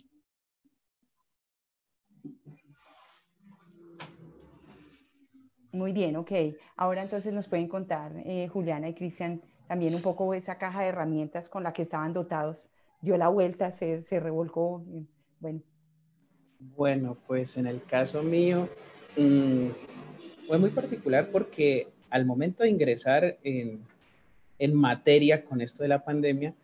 Muy 5.72 5.92
bien, 5.92 6.16
ok. 6.16 6.32
Ahora 6.76 7.02
entonces 7.02 7.32
nos 7.32 7.48
pueden 7.48 7.66
contar, 7.66 8.12
eh, 8.26 8.46
Juliana 8.52 8.90
y 8.90 8.94
Cristian, 8.94 9.40
también 9.66 9.94
un 9.94 10.02
poco 10.02 10.34
esa 10.34 10.58
caja 10.58 10.82
de 10.82 10.88
herramientas 10.88 11.48
con 11.48 11.62
la 11.62 11.72
que 11.72 11.80
estaban 11.80 12.12
dotados. 12.12 12.68
Dio 13.00 13.16
la 13.16 13.28
vuelta, 13.28 13.72
se, 13.72 14.02
se 14.02 14.20
revolcó. 14.20 14.84
Bueno, 15.40 15.62
bueno, 16.76 17.16
pues 17.26 17.56
en 17.56 17.66
el 17.66 17.82
caso 17.82 18.22
mío 18.22 18.68
mm, 19.16 19.68
fue 20.46 20.58
muy 20.58 20.70
particular 20.70 21.30
porque 21.30 21.88
al 22.10 22.26
momento 22.26 22.62
de 22.62 22.70
ingresar 22.70 23.38
en, 23.42 23.80
en 24.58 24.74
materia 24.74 25.44
con 25.44 25.60
esto 25.60 25.82
de 25.82 25.88
la 25.88 26.04
pandemia, 26.04 26.54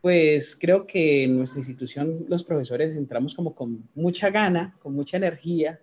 pues 0.00 0.54
creo 0.54 0.86
que 0.86 1.24
en 1.24 1.38
nuestra 1.38 1.60
institución 1.60 2.26
los 2.28 2.44
profesores 2.44 2.94
entramos 2.94 3.34
como 3.34 3.54
con 3.54 3.88
mucha 3.94 4.30
gana, 4.30 4.76
con 4.82 4.94
mucha 4.94 5.16
energía 5.16 5.80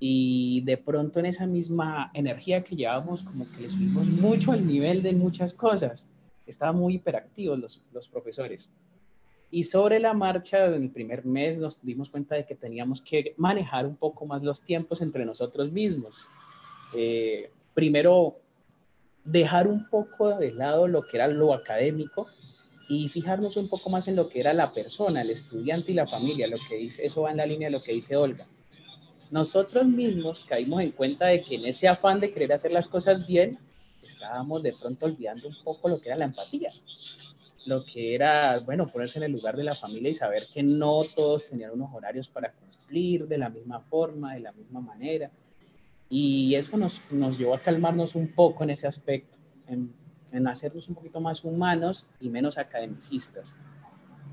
y 0.00 0.62
de 0.62 0.76
pronto 0.76 1.20
en 1.20 1.26
esa 1.26 1.46
misma 1.46 2.10
energía 2.14 2.64
que 2.64 2.76
llevábamos 2.76 3.22
como 3.22 3.46
que 3.50 3.62
le 3.62 3.68
subimos 3.68 4.08
mucho 4.08 4.52
al 4.52 4.66
nivel 4.66 5.02
de 5.02 5.12
muchas 5.12 5.52
cosas. 5.52 6.08
Estaban 6.46 6.76
muy 6.76 6.94
hiperactivos 6.94 7.80
los 7.92 8.08
profesores. 8.08 8.70
Y 9.50 9.64
sobre 9.64 9.98
la 9.98 10.12
marcha, 10.12 10.66
en 10.66 10.82
el 10.82 10.90
primer 10.90 11.24
mes 11.24 11.58
nos 11.58 11.80
dimos 11.82 12.10
cuenta 12.10 12.34
de 12.34 12.44
que 12.44 12.54
teníamos 12.54 13.00
que 13.00 13.34
manejar 13.38 13.86
un 13.86 13.96
poco 13.96 14.26
más 14.26 14.42
los 14.42 14.60
tiempos 14.60 15.00
entre 15.00 15.24
nosotros 15.24 15.72
mismos. 15.72 16.26
Eh, 16.94 17.50
primero, 17.72 18.40
dejar 19.24 19.66
un 19.66 19.88
poco 19.88 20.36
de 20.36 20.52
lado 20.52 20.86
lo 20.86 21.02
que 21.02 21.16
era 21.16 21.28
lo 21.28 21.54
académico 21.54 22.26
y 22.90 23.08
fijarnos 23.08 23.56
un 23.56 23.68
poco 23.68 23.88
más 23.88 24.06
en 24.08 24.16
lo 24.16 24.28
que 24.28 24.40
era 24.40 24.52
la 24.52 24.72
persona, 24.72 25.22
el 25.22 25.30
estudiante 25.30 25.92
y 25.92 25.94
la 25.94 26.06
familia, 26.06 26.46
lo 26.46 26.58
que 26.68 26.76
dice, 26.76 27.04
eso 27.04 27.22
va 27.22 27.30
en 27.30 27.38
la 27.38 27.46
línea 27.46 27.68
de 27.68 27.72
lo 27.72 27.82
que 27.82 27.92
dice 27.92 28.16
Olga. 28.16 28.46
Nosotros 29.30 29.86
mismos 29.86 30.44
caímos 30.48 30.82
en 30.82 30.92
cuenta 30.92 31.26
de 31.26 31.42
que 31.42 31.56
en 31.56 31.66
ese 31.66 31.88
afán 31.88 32.20
de 32.20 32.30
querer 32.30 32.52
hacer 32.52 32.72
las 32.72 32.88
cosas 32.88 33.26
bien, 33.26 33.58
estábamos 34.02 34.62
de 34.62 34.74
pronto 34.74 35.06
olvidando 35.06 35.48
un 35.48 35.56
poco 35.62 35.88
lo 35.88 36.00
que 36.00 36.08
era 36.08 36.16
la 36.16 36.24
empatía 36.26 36.70
lo 37.68 37.84
que 37.84 38.14
era, 38.14 38.58
bueno, 38.60 38.90
ponerse 38.90 39.18
en 39.18 39.24
el 39.24 39.32
lugar 39.32 39.54
de 39.54 39.62
la 39.62 39.74
familia 39.74 40.08
y 40.08 40.14
saber 40.14 40.44
que 40.52 40.62
no 40.62 41.02
todos 41.14 41.46
tenían 41.46 41.72
unos 41.72 41.92
horarios 41.92 42.26
para 42.26 42.50
cumplir 42.52 43.28
de 43.28 43.36
la 43.36 43.50
misma 43.50 43.80
forma, 43.80 44.32
de 44.34 44.40
la 44.40 44.52
misma 44.52 44.80
manera. 44.80 45.30
Y 46.08 46.54
eso 46.54 46.78
nos, 46.78 47.02
nos 47.10 47.36
llevó 47.36 47.54
a 47.54 47.60
calmarnos 47.60 48.14
un 48.14 48.28
poco 48.28 48.64
en 48.64 48.70
ese 48.70 48.86
aspecto, 48.86 49.36
en, 49.66 49.92
en 50.32 50.48
hacernos 50.48 50.88
un 50.88 50.94
poquito 50.94 51.20
más 51.20 51.44
humanos 51.44 52.06
y 52.20 52.30
menos 52.30 52.56
academicistas. 52.56 53.54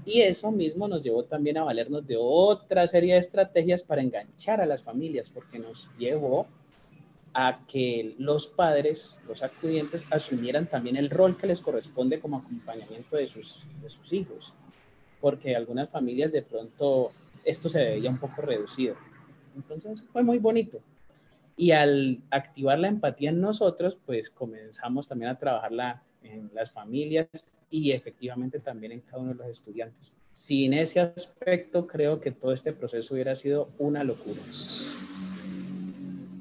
Y 0.05 0.21
eso 0.21 0.49
mismo 0.49 0.87
nos 0.87 1.03
llevó 1.03 1.23
también 1.23 1.57
a 1.57 1.65
valernos 1.65 2.07
de 2.07 2.15
otra 2.17 2.87
serie 2.87 3.15
de 3.15 3.19
estrategias 3.19 3.83
para 3.83 4.01
enganchar 4.01 4.61
a 4.61 4.65
las 4.65 4.81
familias, 4.81 5.29
porque 5.29 5.59
nos 5.59 5.93
llevó 5.97 6.47
a 7.37 7.59
que 7.67 8.15
los 8.17 8.47
padres, 8.47 9.17
los 9.27 9.43
acudientes, 9.43 10.07
asumieran 10.09 10.67
también 10.67 10.95
el 10.95 11.09
rol 11.09 11.37
que 11.37 11.47
les 11.47 11.59
corresponde 11.59 12.21
como 12.21 12.37
acompañamiento 12.37 13.17
de 13.17 13.27
sus, 13.27 13.65
hijos, 14.11 14.53
porque 15.19 15.53
algunas 15.53 15.89
familias 15.89 16.31
de 16.31 16.43
pronto 16.43 17.11
esto 17.43 17.67
se 17.67 17.83
veía 17.83 18.09
un 18.09 18.19
poco 18.19 18.41
reducido. 18.41 18.95
Entonces 19.53 20.01
fue 20.13 20.23
muy 20.23 20.39
bonito. 20.39 20.79
Y 21.57 21.71
al 21.71 22.21
activar 22.31 22.79
la 22.79 22.87
empatía 22.87 23.31
en 23.31 23.41
nosotros, 23.41 23.97
pues 24.05 24.29
comenzamos 24.29 25.07
también 25.07 25.31
a 25.31 25.37
trabajarla 25.37 26.01
en 26.23 26.49
las 26.53 26.71
familias 26.71 27.27
y 27.69 27.91
efectivamente 27.91 28.59
también 28.59 28.93
en 28.93 29.01
cada 29.01 29.21
uno 29.21 29.31
de 29.31 29.39
los 29.39 29.47
estudiantes. 29.47 30.13
Sin 30.31 30.73
ese 30.73 31.01
aspecto, 31.01 31.85
creo 31.85 32.21
que 32.21 32.31
todo 32.31 32.53
este 32.53 32.71
proceso 32.71 33.13
hubiera 33.13 33.35
sido 33.35 33.69
una 33.77 34.05
locura. 34.05 34.41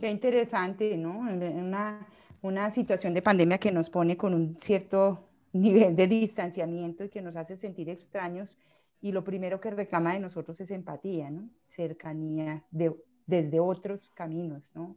Qué 0.05 0.11
interesante, 0.11 0.99
¿no? 0.99 1.21
Una, 1.21 2.07
una 2.43 2.71
situación 2.71 3.15
de 3.15 3.23
pandemia 3.23 3.57
que 3.57 3.73
nos 3.73 3.89
pone 3.89 4.19
con 4.19 4.35
un 4.35 4.61
cierto 4.61 5.31
nivel 5.55 5.97
de 5.97 6.07
distanciamiento 6.07 7.05
y 7.05 7.09
que 7.09 7.23
nos 7.23 7.37
hace 7.37 7.57
sentir 7.57 7.89
extraños 7.89 8.59
y 9.01 9.13
lo 9.13 9.25
primero 9.25 9.63
que 9.63 9.71
reclama 9.71 10.13
de 10.13 10.21
nosotros 10.21 10.61
es 10.61 10.71
empatía, 10.71 11.31
¿no? 11.31 11.49
Cercanía 11.69 12.67
de, 12.71 12.95
desde 13.27 13.61
otros 13.61 14.11
caminos, 14.11 14.71
¿no? 14.75 14.95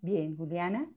Bien, 0.00 0.34
Juliana. 0.34 0.90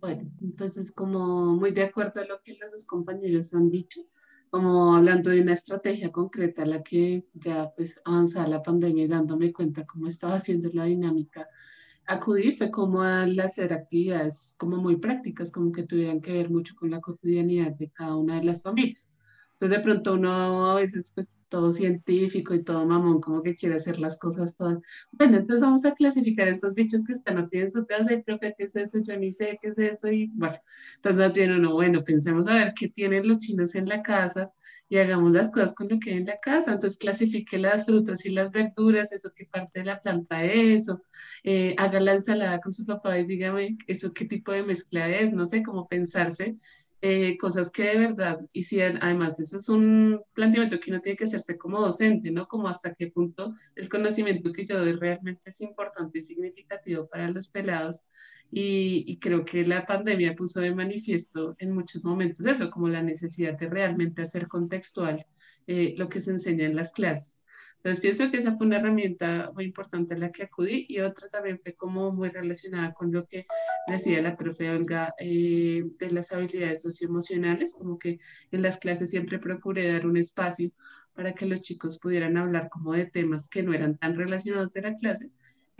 Bueno, 0.00 0.30
entonces 0.40 0.92
como 0.92 1.56
muy 1.56 1.72
de 1.72 1.82
acuerdo 1.82 2.20
a 2.20 2.26
lo 2.26 2.40
que 2.44 2.56
los 2.60 2.70
dos 2.70 2.86
compañeros 2.86 3.52
han 3.54 3.70
dicho, 3.70 4.02
como 4.50 4.94
hablando 4.94 5.30
de 5.30 5.40
una 5.40 5.54
estrategia 5.54 6.12
concreta 6.12 6.64
la 6.64 6.80
que 6.84 7.26
ya 7.34 7.72
pues 7.74 8.00
avanzaba 8.04 8.46
la 8.46 8.62
pandemia 8.62 9.06
y 9.06 9.08
dándome 9.08 9.52
cuenta 9.52 9.84
cómo 9.84 10.06
estaba 10.06 10.36
haciendo 10.36 10.70
la 10.72 10.84
dinámica 10.84 11.48
acudir 12.06 12.56
fue 12.56 12.70
como 12.70 13.02
al 13.02 13.38
hacer 13.40 13.72
actividades 13.72 14.56
como 14.58 14.76
muy 14.78 14.96
prácticas, 14.96 15.50
como 15.52 15.72
que 15.72 15.84
tuvieran 15.84 16.20
que 16.20 16.32
ver 16.32 16.50
mucho 16.50 16.74
con 16.76 16.90
la 16.90 17.00
cotidianidad 17.00 17.72
de 17.72 17.90
cada 17.90 18.16
una 18.16 18.36
de 18.36 18.44
las 18.44 18.62
familias. 18.62 19.10
Entonces 19.52 19.78
de 19.78 19.82
pronto 19.84 20.14
uno 20.14 20.72
a 20.72 20.74
veces 20.76 21.12
pues 21.14 21.40
todo 21.48 21.70
científico 21.72 22.52
y 22.54 22.64
todo 22.64 22.84
mamón 22.86 23.20
como 23.20 23.42
que 23.42 23.54
quiere 23.54 23.76
hacer 23.76 24.00
las 24.00 24.18
cosas 24.18 24.56
todas. 24.56 24.78
Bueno, 25.12 25.36
entonces 25.36 25.60
vamos 25.60 25.84
a 25.84 25.94
clasificar 25.94 26.48
estos 26.48 26.74
bichos 26.74 27.04
que 27.04 27.12
están 27.12 27.38
aquí 27.38 27.58
en 27.58 27.70
su 27.70 27.86
casa 27.86 28.12
y 28.12 28.22
profe, 28.22 28.54
¿qué 28.58 28.64
es 28.64 28.74
eso? 28.74 28.98
Yo 29.02 29.16
ni 29.16 29.30
sé 29.30 29.58
qué 29.62 29.68
es 29.68 29.78
eso 29.78 30.08
y 30.10 30.28
bueno, 30.34 30.56
entonces 30.96 31.20
más 31.20 31.32
bien 31.32 31.52
uno, 31.52 31.74
bueno, 31.74 32.02
pensemos 32.02 32.48
a 32.48 32.54
ver 32.54 32.74
qué 32.74 32.88
tienen 32.88 33.28
los 33.28 33.38
chinos 33.38 33.74
en 33.76 33.86
la 33.86 34.02
casa 34.02 34.50
y 34.92 34.98
hagamos 34.98 35.32
las 35.32 35.50
cosas 35.50 35.74
con 35.74 35.88
lo 35.88 35.98
que 35.98 36.10
hay 36.10 36.18
en 36.18 36.26
la 36.26 36.38
casa. 36.38 36.72
Entonces 36.74 36.98
clasifique 36.98 37.56
las 37.56 37.86
frutas 37.86 38.26
y 38.26 38.30
las 38.30 38.50
verduras, 38.50 39.10
eso 39.10 39.32
qué 39.34 39.46
parte 39.46 39.78
de 39.78 39.86
la 39.86 40.02
planta 40.02 40.44
es, 40.44 40.86
o 40.90 41.00
eh, 41.44 41.74
haga 41.78 41.98
la 41.98 42.12
ensalada 42.12 42.60
con 42.60 42.72
su 42.72 42.84
papá 42.84 43.18
y 43.18 43.24
dígame 43.24 43.78
eso 43.86 44.12
qué 44.12 44.26
tipo 44.26 44.52
de 44.52 44.62
mezcla 44.64 45.08
es, 45.08 45.32
no 45.32 45.46
sé, 45.46 45.62
cómo 45.62 45.88
pensarse 45.88 46.56
eh, 47.00 47.38
cosas 47.38 47.70
que 47.70 47.84
de 47.84 47.98
verdad 48.00 48.40
hicieran, 48.52 48.98
además 49.02 49.40
eso 49.40 49.56
es 49.56 49.68
un 49.70 50.20
planteamiento 50.34 50.78
que 50.78 50.90
uno 50.90 51.00
tiene 51.00 51.16
que 51.16 51.24
hacerse 51.24 51.56
como 51.56 51.80
docente, 51.80 52.30
¿no? 52.30 52.46
Como 52.46 52.68
hasta 52.68 52.94
qué 52.94 53.06
punto 53.06 53.54
el 53.76 53.88
conocimiento 53.88 54.52
que 54.52 54.66
yo 54.66 54.78
doy 54.78 54.92
realmente 54.92 55.48
es 55.48 55.60
importante 55.62 56.18
y 56.18 56.22
significativo 56.22 57.08
para 57.08 57.30
los 57.30 57.48
pelados. 57.48 58.00
Y, 58.54 59.04
y 59.06 59.18
creo 59.18 59.46
que 59.46 59.64
la 59.64 59.86
pandemia 59.86 60.34
puso 60.34 60.60
de 60.60 60.74
manifiesto 60.74 61.56
en 61.58 61.72
muchos 61.72 62.04
momentos 62.04 62.44
eso, 62.44 62.70
como 62.70 62.88
la 62.88 63.02
necesidad 63.02 63.58
de 63.58 63.68
realmente 63.68 64.20
hacer 64.20 64.46
contextual 64.46 65.24
eh, 65.66 65.94
lo 65.96 66.08
que 66.08 66.20
se 66.20 66.32
enseña 66.32 66.66
en 66.66 66.76
las 66.76 66.92
clases. 66.92 67.40
Entonces 67.76 68.00
pienso 68.00 68.30
que 68.30 68.36
esa 68.36 68.56
fue 68.56 68.66
una 68.66 68.76
herramienta 68.76 69.50
muy 69.54 69.64
importante 69.64 70.14
a 70.14 70.18
la 70.18 70.30
que 70.30 70.44
acudí 70.44 70.86
y 70.88 71.00
otra 71.00 71.28
también 71.28 71.58
fue 71.58 71.74
como 71.74 72.12
muy 72.12 72.28
relacionada 72.28 72.92
con 72.92 73.10
lo 73.10 73.26
que 73.26 73.44
decía 73.88 74.22
la 74.22 74.36
profe 74.36 74.70
Olga 74.70 75.12
eh, 75.18 75.82
de 75.98 76.10
las 76.12 76.30
habilidades 76.30 76.82
socioemocionales, 76.82 77.72
como 77.72 77.98
que 77.98 78.20
en 78.52 78.62
las 78.62 78.76
clases 78.76 79.10
siempre 79.10 79.40
procuré 79.40 79.92
dar 79.92 80.06
un 80.06 80.16
espacio 80.16 80.70
para 81.14 81.34
que 81.34 81.46
los 81.46 81.60
chicos 81.60 81.98
pudieran 81.98 82.36
hablar 82.36 82.68
como 82.68 82.92
de 82.92 83.06
temas 83.06 83.48
que 83.48 83.64
no 83.64 83.74
eran 83.74 83.98
tan 83.98 84.14
relacionados 84.16 84.72
de 84.72 84.82
la 84.82 84.94
clase, 84.94 85.30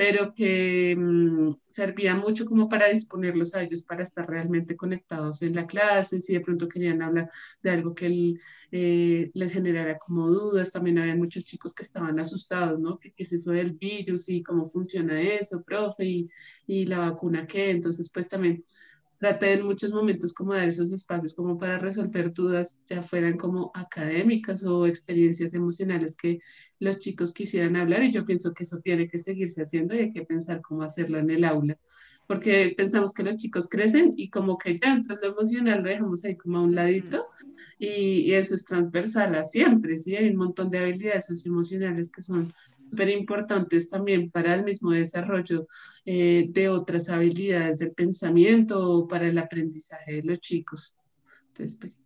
pero 0.03 0.35
que 0.35 0.97
mm, 0.99 1.53
servía 1.69 2.17
mucho 2.17 2.45
como 2.45 2.69
para 2.69 2.89
disponerlos 2.89 3.55
a 3.55 3.63
ellos 3.63 3.85
para 3.85 4.03
estar 4.03 4.29
realmente 4.29 4.77
conectados 4.77 5.41
en 5.43 5.55
la 5.55 5.65
clase, 5.65 6.19
si 6.19 6.33
de 6.33 6.41
pronto 6.41 6.69
querían 6.69 7.03
hablar 7.03 7.31
de 7.63 7.71
algo 7.71 7.95
que 7.95 8.35
eh, 8.73 9.31
les 9.33 9.53
generara 9.53 9.99
como 10.01 10.27
dudas, 10.29 10.73
también 10.73 10.99
había 10.99 11.15
muchos 11.15 11.45
chicos 11.45 11.73
que 11.73 11.85
estaban 11.85 12.19
asustados, 12.19 12.81
¿no? 12.81 12.99
¿Qué, 12.99 13.15
es 13.17 13.33
eso 13.33 13.53
del 13.53 13.75
virus 13.75 14.29
y 14.29 14.43
cómo 14.43 14.67
funciona 14.67 15.21
eso, 15.23 15.63
profe? 15.63 16.05
Y, 16.05 16.31
y 16.67 16.87
la 16.87 16.99
vacuna 16.99 17.47
qué, 17.47 17.71
entonces 17.71 18.11
pues 18.13 18.29
también 18.29 18.65
traté 19.19 19.53
en 19.53 19.65
muchos 19.65 19.93
momentos 19.93 20.33
como 20.33 20.53
dar 20.53 20.67
esos 20.67 20.91
espacios 20.91 21.33
como 21.33 21.57
para 21.57 21.79
resolver 21.79 22.33
dudas, 22.33 22.83
ya 22.89 23.03
fueran 23.03 23.37
como 23.39 23.71
académicas 23.73 24.65
o 24.65 24.85
experiencias 24.85 25.55
emocionales 25.55 26.17
que 26.17 26.41
los 26.83 26.99
chicos 26.99 27.33
quisieran 27.33 27.77
hablar 27.77 28.03
y 28.03 28.13
yo 28.13 28.25
pienso 28.25 28.53
que 28.53 28.65
eso 28.65 28.81
tiene 28.81 29.09
que 29.09 29.19
seguirse 29.19 29.63
haciendo 29.63 29.95
y 29.95 29.99
hay 29.99 30.13
que 30.13 30.25
pensar 30.25 30.61
cómo 30.61 30.83
hacerlo 30.83 31.19
en 31.19 31.31
el 31.31 31.45
aula, 31.45 31.79
porque 32.27 32.75
pensamos 32.77 33.13
que 33.13 33.23
los 33.23 33.37
chicos 33.37 33.69
crecen 33.69 34.15
y 34.17 34.31
como 34.31 34.59
que 34.59 34.79
ya, 34.79 34.93
entonces 34.93 35.19
lo 35.23 35.33
emocional 35.33 35.83
lo 35.83 35.89
dejamos 35.89 36.25
ahí 36.25 36.37
como 36.37 36.59
a 36.59 36.63
un 36.63 36.75
ladito 36.75 37.25
y, 37.79 38.23
y 38.23 38.35
eso 38.35 38.57
es 38.57 38.65
transversal 38.65 39.35
a 39.37 39.45
siempre, 39.45 39.97
¿sí? 39.97 40.17
Hay 40.17 40.29
un 40.31 40.37
montón 40.37 40.71
de 40.71 40.79
habilidades 40.79 41.27
socioemocionales 41.27 42.11
que 42.11 42.23
son 42.23 42.53
súper 42.91 43.11
importantes 43.11 43.89
también 43.89 44.31
para 44.31 44.55
el 44.55 44.65
mismo 44.65 44.91
desarrollo 44.91 45.69
eh, 46.05 46.47
de 46.49 46.69
otras 46.69 47.09
habilidades 47.09 47.79
del 47.79 47.93
pensamiento 47.93 48.79
o 48.81 49.07
para 49.07 49.29
el 49.29 49.39
aprendizaje 49.39 50.15
de 50.15 50.23
los 50.25 50.41
chicos. 50.41 50.97
Entonces, 51.49 51.79
pues. 51.79 52.05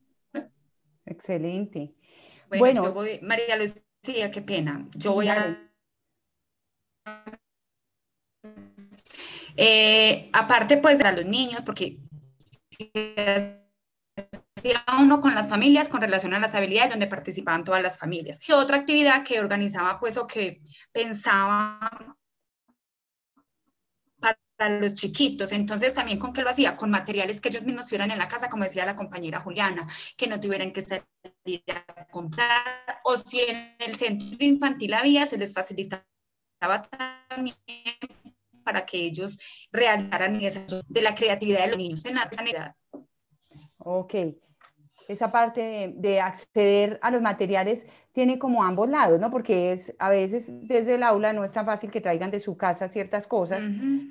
Excelente. 1.07 1.95
Bueno, 2.49 2.93
María 3.23 3.57
Lucía, 4.07 4.31
qué 4.31 4.43
pena. 4.43 4.87
Yo 4.95 5.13
voy 5.15 5.29
a... 5.29 5.59
Eh, 9.57 10.31
aparte, 10.33 10.77
pues, 10.77 10.99
de 10.99 11.13
los 11.13 11.25
niños, 11.25 11.65
porque 11.65 11.99
uno 14.99 15.21
con 15.21 15.35
las 15.35 15.49
familias 15.49 15.89
con 15.89 16.01
relación 16.01 16.35
a 16.35 16.39
las 16.39 16.55
habilidades 16.55 16.91
donde 16.91 17.07
participaban 17.07 17.65
todas 17.65 17.83
las 17.83 17.99
familias. 17.99 18.41
Y 18.49 18.53
otra 18.53 18.77
actividad 18.79 19.25
que 19.25 19.41
organizaba 19.41 19.99
pues 19.99 20.17
o 20.17 20.27
que 20.27 20.61
pensaba 20.93 22.17
para 24.19 24.81
los 24.81 24.95
chiquitos. 24.95 25.53
Entonces, 25.53 25.95
también 25.95 26.19
con 26.19 26.33
qué 26.33 26.43
lo 26.43 26.51
hacía, 26.51 26.77
con 26.77 26.91
materiales 26.91 27.41
que 27.41 27.49
ellos 27.49 27.63
mismos 27.63 27.87
tuvieran 27.87 28.11
en 28.11 28.19
la 28.19 28.29
casa, 28.29 28.49
como 28.49 28.65
decía 28.65 28.87
la 28.87 28.97
compañera 28.97 29.41
Juliana, 29.41 29.87
que 30.17 30.27
no 30.27 30.41
tuvieran 30.41 30.73
que 30.73 30.83
a 31.69 32.07
comprar, 32.11 33.01
o 33.05 33.17
si 33.17 33.41
en 33.41 33.77
el 33.79 33.95
centro 33.97 34.37
infantil 34.41 34.95
había, 34.95 35.27
se 35.27 35.39
les 35.39 35.53
facilitaba 35.53 36.05
también 37.29 37.57
para 38.65 38.85
que 38.85 38.99
ellos 38.99 39.39
realizaran 39.71 40.41
eso 40.41 40.83
de 40.87 41.03
la 41.03 41.15
creatividad 41.15 41.63
de 41.63 41.69
los 41.69 41.77
niños 41.77 42.05
en 42.07 42.17
la 42.17 42.31
sanidad. 42.31 42.75
Ok 43.79 44.15
esa 45.09 45.31
parte 45.31 45.95
de, 45.97 46.21
acceder 46.21 46.99
a 47.03 47.11
los 47.11 47.21
materiales 47.21 47.87
tiene 48.13 48.39
como 48.39 48.65
ambos 48.65 48.89
lados, 48.89 49.21
¿no? 49.21 49.31
Porque 49.31 49.73
es 49.73 49.95
a 49.99 50.09
veces 50.09 50.51
desde 50.67 50.95
el 50.95 51.03
aula 51.03 51.33
no 51.33 51.45
es 51.45 51.53
tan 51.53 51.67
fácil 51.67 51.91
que 51.91 52.01
traigan 52.01 52.31
de 52.31 52.41
su 52.41 52.57
casa 52.57 52.89
ciertas 52.89 53.27
cosas 53.27 53.65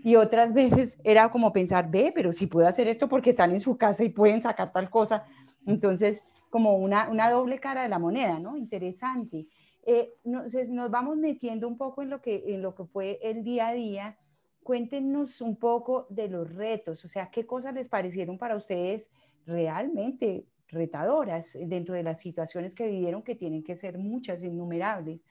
y 0.04 0.16
otras 0.16 0.54
veces 0.54 0.98
era 1.04 1.30
como 1.30 1.52
pensar, 1.52 1.90
ve, 1.90 2.12
pero 2.14 2.32
si 2.32 2.48
puedo 2.48 2.68
hacer 2.68 2.88
esto 2.88 3.10
porque 3.10 3.32
están 3.32 3.52
en 3.52 3.62
su 3.62 3.78
casa 3.78 4.04
y 4.04 4.10
pueden 4.10 4.42
sacar 4.42 4.72
tal 4.72 4.90
cosa. 4.90 5.26
Entonces, 5.66 6.24
como 6.50 6.78
una, 6.78 7.10
una 7.10 7.30
doble 7.30 7.60
cara 7.60 7.84
de 7.84 7.90
la 7.90 8.00
moneda, 8.00 8.40
¿no? 8.40 8.56
Interesante. 8.56 9.48
Eh, 9.86 10.14
entonces, 10.24 10.70
nos 10.70 10.90
vamos 10.90 11.18
metiendo 11.18 11.68
un 11.68 11.78
poco 11.78 12.02
en 12.02 12.10
lo, 12.10 12.22
que, 12.22 12.44
en 12.48 12.62
lo 12.62 12.76
que 12.76 12.86
fue 12.86 13.20
el 13.22 13.44
día 13.44 13.68
a 13.70 13.74
día. 13.74 14.18
Cuéntenos 14.64 15.42
un 15.42 15.58
poco 15.58 16.08
de 16.10 16.28
los 16.28 16.52
retos, 16.56 17.06
o 17.06 17.08
sea, 17.08 17.30
qué 17.30 17.46
cosas 17.46 17.76
les 17.76 17.88
parecieron 17.88 18.38
para 18.40 18.56
ustedes 18.56 19.10
realmente 19.46 20.48
retadoras 20.68 21.58
dentro 21.60 21.94
de 21.94 22.04
las 22.04 22.20
situaciones 22.20 22.76
que 22.76 22.88
vivieron, 22.88 23.24
que 23.24 23.36
tienen 23.36 23.64
que 23.64 23.76
ser 23.76 23.98
muchas, 23.98 24.44
innumerables. 24.44 25.22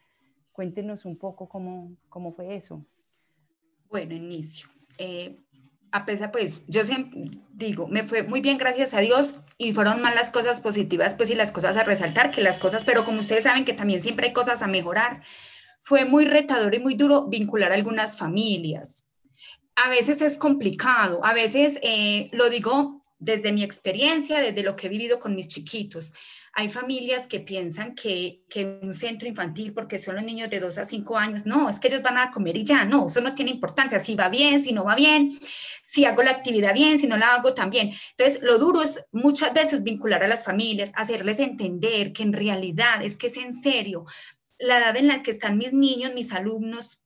Cuéntenos 0.53 1.05
un 1.05 1.17
poco 1.17 1.49
cómo, 1.49 1.97
cómo 2.09 2.33
fue 2.33 2.55
eso. 2.55 2.85
Bueno, 3.89 4.15
inicio. 4.15 4.69
Eh, 4.99 5.35
a 5.91 6.05
pesar, 6.05 6.33
pues, 6.33 6.63
yo 6.67 6.83
siempre 6.85 7.31
digo, 7.53 7.87
me 7.87 8.05
fue 8.05 8.25
muy 8.25 8.41
bien, 8.41 8.59
gracias 8.59 8.95
a 8.95 9.01
Dios, 9.01 9.37
y 9.59 9.73
fueron 9.73 10.03
más 10.03 10.15
las 10.17 10.33
cosas 10.33 10.61
positivas, 10.61 11.15
pues, 11.15 11.31
y 11.31 11.37
las 11.37 11.53
cosas 11.53 11.77
a 11.77 11.85
resaltar 11.85 12.33
que 12.33 12.43
las 12.43 12.59
cosas, 12.59 12.85
pero 12.85 13.05
como 13.05 13.21
ustedes 13.21 13.45
saben 13.45 13.65
que 13.65 13.75
también 13.75 14.03
siempre 14.03 14.27
hay 14.27 14.33
cosas 14.33 14.63
a 14.63 14.67
mejorar, 14.67 15.23
fue 15.81 16.05
muy 16.05 16.25
retador 16.25 16.75
y 16.75 16.81
muy 16.81 16.95
duro 16.95 17.29
vincular 17.29 17.71
a 17.71 17.77
algunas 17.77 18.19
familias. 18.19 19.09
A 19.77 19.89
veces 19.89 20.21
es 20.21 20.37
complicado, 20.37 21.25
a 21.25 21.33
veces, 21.33 21.79
eh, 21.83 22.29
lo 22.33 22.51
digo 22.51 23.04
desde 23.19 23.53
mi 23.53 23.63
experiencia, 23.63 24.41
desde 24.41 24.63
lo 24.63 24.77
que 24.77 24.87
he 24.87 24.91
vivido 24.91 25.19
con 25.19 25.35
mis 25.35 25.49
chiquitos, 25.49 26.13
hay 26.53 26.69
familias 26.69 27.27
que 27.27 27.41
piensan 27.41 27.95
que, 27.95 28.43
que, 28.49 28.79
un 28.81 28.95
centro 28.95 29.29
infantil, 29.29 29.73
porque 29.73 29.99
son 29.99 30.15
los 30.15 30.25
niños 30.25 30.51
de 30.51 30.61
2 30.61 30.79
a 30.79 30.85
5 30.85 31.17
años, 31.17 31.47
no, 31.47 31.69
es 31.69 31.81
que 31.81 31.89
ellos 31.89 32.03
van 32.03 32.17
a 32.17 32.31
comer 32.31 32.57
y 32.57 32.65
ya, 32.65 32.85
no, 32.85 33.07
eso 33.07 33.21
no 33.21 33.35
tiene 33.35 33.51
importancia, 33.51 33.99
si 33.99 34.15
va 34.15 34.29
bien, 34.29 34.61
si 34.61 34.73
no 34.73 34.85
va 34.85 34.95
bien, 34.95 35.31
si 35.85 36.05
hago 36.05 36.23
la 36.23 36.31
actividad 36.31 36.73
bien, 36.73 36.99
si 36.99 37.07
no 37.07 37.17
la 37.17 37.35
hago 37.35 37.55
también. 37.55 37.93
Entonces, 38.17 38.43
lo 38.43 38.59
duro 38.59 38.83
es 38.83 39.05
muchas 39.11 39.53
veces 39.53 39.83
vincular 39.83 40.23
a 40.23 40.29
las 40.29 40.45
familias, 40.45 40.93
hacerles 40.95 41.41
entender 41.41 42.13
que 42.13 42.23
en 42.23 42.33
realidad 42.33 43.03
es 43.03 43.17
que 43.17 43.27
es 43.27 43.37
en 43.37 43.53
serio 43.53 44.07
la 44.59 44.79
edad 44.79 44.97
en 44.97 45.09
la 45.09 45.23
que 45.23 45.33
están 45.33 45.59
mis 45.59 45.73
niños, 45.73 46.15
mis 46.15 46.33
alumnos 46.33 47.01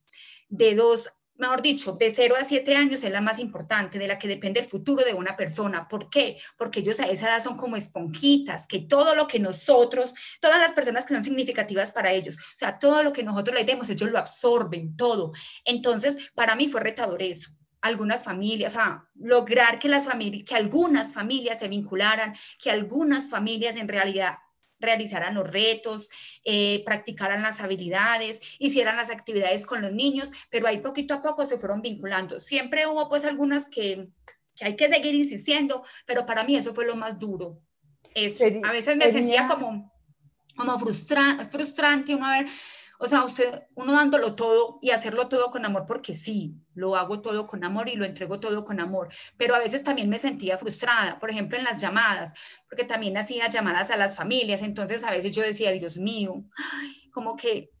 de 0.49 0.75
2 0.75 1.09
mejor 1.39 1.61
dicho, 1.61 1.93
de 1.93 2.11
0 2.11 2.35
a 2.39 2.43
7 2.43 2.75
años 2.75 3.03
es 3.03 3.11
la 3.11 3.21
más 3.21 3.39
importante, 3.39 3.97
de 3.97 4.07
la 4.07 4.19
que 4.19 4.27
depende 4.27 4.59
el 4.59 4.67
futuro 4.67 5.03
de 5.03 5.13
una 5.13 5.35
persona. 5.35 5.87
¿Por 5.87 6.09
qué? 6.09 6.37
Porque 6.57 6.81
ellos 6.81 6.99
a 6.99 7.05
esa 7.05 7.29
edad 7.29 7.39
son 7.41 7.57
como 7.57 7.75
esponjitas, 7.75 8.67
que 8.67 8.79
todo 8.79 9.15
lo 9.15 9.27
que 9.27 9.39
nosotros, 9.39 10.13
todas 10.39 10.59
las 10.59 10.73
personas 10.73 11.05
que 11.05 11.13
son 11.13 11.23
significativas 11.23 11.91
para 11.91 12.11
ellos, 12.11 12.37
o 12.37 12.57
sea, 12.57 12.77
todo 12.77 13.01
lo 13.03 13.13
que 13.13 13.23
nosotros 13.23 13.55
les 13.55 13.65
demos, 13.65 13.89
ellos 13.89 14.11
lo 14.11 14.19
absorben, 14.19 14.95
todo. 14.95 15.31
Entonces, 15.65 16.31
para 16.35 16.55
mí 16.55 16.67
fue 16.67 16.81
retador 16.81 17.21
eso 17.21 17.51
algunas 17.81 18.25
familias, 18.25 18.73
o 18.73 18.75
sea, 18.75 19.05
lograr 19.15 19.79
que 19.79 19.87
las 19.87 20.03
familias, 20.03 20.43
que 20.43 20.55
algunas 20.55 21.13
familias 21.13 21.59
se 21.59 21.69
vincularan, 21.69 22.35
que 22.61 22.69
algunas 22.69 23.29
familias 23.29 23.77
en 23.77 23.87
realidad 23.87 24.35
realizaran 24.79 25.35
los 25.35 25.47
retos, 25.47 26.09
eh, 26.43 26.83
practicaran 26.85 27.41
las 27.41 27.59
habilidades, 27.59 28.41
hicieran 28.59 28.95
las 28.95 29.11
actividades 29.11 29.65
con 29.65 29.81
los 29.81 29.91
niños, 29.91 30.31
pero 30.49 30.67
ahí 30.67 30.79
poquito 30.79 31.13
a 31.13 31.21
poco 31.21 31.45
se 31.45 31.57
fueron 31.57 31.81
vinculando. 31.81 32.39
Siempre 32.39 32.87
hubo 32.87 33.09
pues 33.09 33.25
algunas 33.25 33.69
que, 33.69 34.09
que 34.55 34.65
hay 34.65 34.75
que 34.75 34.89
seguir 34.89 35.15
insistiendo, 35.15 35.83
pero 36.05 36.25
para 36.25 36.43
mí 36.43 36.55
eso 36.55 36.73
fue 36.73 36.85
lo 36.85 36.95
más 36.95 37.19
duro. 37.19 37.61
Eso. 38.13 38.43
A 38.63 38.71
veces 38.71 38.97
me 38.97 39.11
sentía 39.11 39.45
como, 39.45 39.91
como 40.55 40.79
frustra, 40.79 41.37
frustrante 41.49 42.15
uno 42.15 42.27
ver 42.29 42.47
O 43.01 43.07
sea, 43.07 43.23
usted, 43.23 43.63
uno 43.75 43.93
dándolo 43.93 44.35
todo 44.35 44.77
y 44.81 44.89
hacerlo 44.89 45.29
todo 45.29 45.49
con 45.51 45.63
amor, 45.63 45.85
porque 45.87 46.13
sí, 46.13 46.55
lo 46.73 46.97
hago 46.97 47.21
todo 47.21 47.45
con 47.45 47.63
amor 47.63 47.87
y 47.87 47.95
lo 47.95 48.03
entrego 48.03 48.41
todo 48.41 48.65
con 48.65 48.81
amor, 48.81 49.07
pero 49.37 49.55
a 49.55 49.59
veces 49.59 49.85
también 49.85 50.09
me 50.09 50.19
sentía 50.19 50.57
frustrada, 50.57 51.17
por 51.17 51.29
ejemplo, 51.29 51.57
en 51.57 51.63
las 51.63 51.81
llamadas, 51.81 52.33
porque 52.67 52.83
también 52.83 53.15
hacía 53.15 53.47
llamadas 53.47 53.89
a 53.89 53.95
las 53.95 54.17
familias, 54.17 54.61
entonces 54.63 55.01
a 55.05 55.11
veces 55.11 55.33
yo 55.33 55.41
decía, 55.41 55.71
Dios 55.71 55.97
mío, 55.97 56.43
como 57.13 57.37
que 57.37 57.71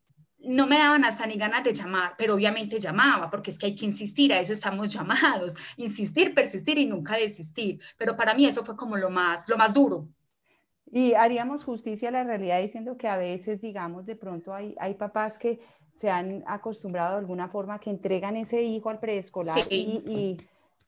no 0.41 0.67
me 0.67 0.77
daban 0.77 1.03
hasta 1.03 1.27
ni 1.27 1.35
ganas 1.35 1.65
de 1.65 1.73
llamar, 1.73 2.15
pero 2.17 2.35
obviamente 2.35 2.79
llamaba, 2.79 3.29
porque 3.29 3.51
es 3.51 3.59
que 3.59 3.65
hay 3.65 3.75
que 3.75 3.85
insistir, 3.85 4.31
a 4.31 4.39
eso 4.39 4.53
estamos 4.53 4.89
llamados, 4.93 5.55
insistir, 5.75 6.33
persistir 6.33 6.77
y 6.77 6.85
nunca 6.85 7.17
desistir, 7.17 7.77
pero 7.97 8.15
para 8.15 8.33
mí 8.33 8.45
eso 8.45 8.63
fue 8.63 8.77
como 8.77 8.95
lo 8.95 9.09
más, 9.09 9.49
lo 9.49 9.57
más 9.57 9.73
duro. 9.73 10.07
Y 10.91 11.13
haríamos 11.13 11.63
justicia 11.63 12.09
a 12.09 12.11
la 12.11 12.23
realidad 12.23 12.61
diciendo 12.61 12.97
que 12.97 13.07
a 13.07 13.17
veces, 13.17 13.61
digamos, 13.61 14.05
de 14.05 14.15
pronto 14.15 14.53
hay, 14.53 14.75
hay 14.79 14.95
papás 14.95 15.37
que 15.37 15.59
se 15.93 16.09
han 16.09 16.43
acostumbrado 16.47 17.13
de 17.13 17.19
alguna 17.19 17.49
forma 17.49 17.79
que 17.79 17.89
entregan 17.89 18.37
ese 18.37 18.61
hijo 18.61 18.89
al 18.89 18.99
preescolar 18.99 19.67
y, 19.69 20.37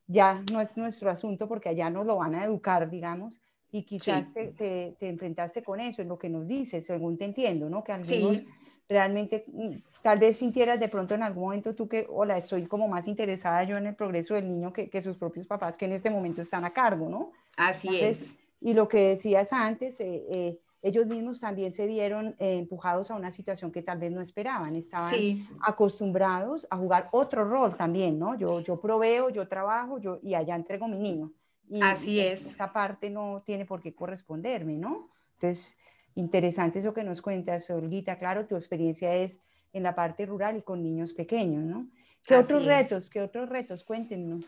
ya 0.08 0.44
no 0.52 0.60
es 0.60 0.76
nuestro 0.76 1.10
asunto 1.10 1.48
porque 1.48 1.70
allá 1.70 1.90
nos 1.90 2.06
lo 2.06 2.18
van 2.18 2.36
a 2.36 2.44
educar, 2.44 2.90
digamos, 2.90 3.40
y 3.72 3.84
quizás 3.84 4.34
te, 4.34 4.48
te, 4.48 5.08
enfrentaste 5.08 5.64
con 5.64 5.80
eso, 5.80 6.02
es 6.02 6.08
lo 6.10 6.20
que 6.20 6.28
nos 6.28 6.48
dices, 6.48 6.86
según 6.86 7.18
te 7.18 7.24
entiendo, 7.24 7.70
¿no? 7.70 7.82
Que 7.82 7.94
algunos 7.94 8.42
realmente, 8.90 9.46
mm, 9.48 9.78
tal 10.02 10.20
vez 10.20 10.38
sintieras 10.38 10.82
de 10.82 10.90
pronto 10.90 11.16
en 11.16 11.24
algún 11.24 11.44
momento 11.44 11.74
tú 11.76 11.88
que, 11.88 12.06
hola, 12.10 12.38
estoy 12.38 12.66
como 12.66 12.90
más 12.90 13.08
interesada 13.08 13.64
yo 13.64 13.78
en 13.78 13.88
el 13.88 13.96
progreso 13.96 14.34
del 14.34 14.50
niño 14.50 14.74
que, 14.74 14.90
que 14.90 15.02
sus 15.02 15.16
propios 15.16 15.48
papás 15.48 15.78
que 15.78 15.86
en 15.86 15.94
este 15.94 16.10
momento 16.10 16.42
están 16.42 16.66
a 16.66 16.72
cargo, 16.72 17.08
¿no? 17.08 17.32
Así 17.56 17.88
es. 18.02 18.38
Y 18.62 18.76
lo 18.76 18.88
que 18.88 19.10
decías 19.10 19.52
antes, 19.54 20.00
eh, 20.00 20.24
eh, 20.32 20.60
ellos 20.84 21.08
mismos 21.08 21.40
también 21.40 21.74
se 21.74 21.88
vieron 21.88 22.36
eh, 22.38 22.58
empujados 22.58 23.10
a 23.10 23.16
una 23.16 23.32
situación 23.32 23.72
que 23.72 23.82
tal 23.82 23.98
vez 23.98 24.12
no 24.12 24.22
esperaban, 24.22 24.76
estaban 24.76 25.14
acostumbrados 25.62 26.68
a 26.70 26.78
jugar 26.78 27.10
otro 27.12 27.44
rol 27.44 27.76
también, 27.76 28.20
¿no? 28.20 28.38
Yo, 28.38 28.60
yo 28.62 28.80
proveo, 28.80 29.32
yo 29.32 29.48
trabajo, 29.48 30.00
yo, 30.00 30.20
y 30.22 30.36
allá 30.36 30.56
entrego 30.56 30.88
mi 30.88 31.00
niño. 31.00 31.32
Y 31.70 31.82
Así 31.82 32.20
es. 32.20 32.52
Esa 32.52 32.72
parte 32.72 33.10
no 33.10 33.42
tiene 33.44 33.66
por 33.66 33.82
qué 33.82 33.96
corresponderme, 33.96 34.78
¿no? 34.78 35.10
Entonces, 35.34 35.74
interesante 36.14 36.80
eso 36.80 36.94
que 36.94 37.04
nos 37.04 37.22
cuentas, 37.22 37.68
Olguita. 37.72 38.20
Claro, 38.20 38.46
tu 38.46 38.56
experiencia 38.56 39.16
es 39.16 39.40
en 39.74 39.84
la 39.84 39.96
parte 39.96 40.26
rural 40.28 40.58
y 40.58 40.62
con 40.62 40.84
niños 40.84 41.14
pequeños, 41.14 41.64
¿no? 41.64 41.88
¿Qué 42.28 42.36
otros 42.36 42.66
retos? 42.66 43.10
¿Qué 43.10 43.22
otros 43.22 43.50
retos? 43.50 43.84
Cuéntenos. 43.84 44.46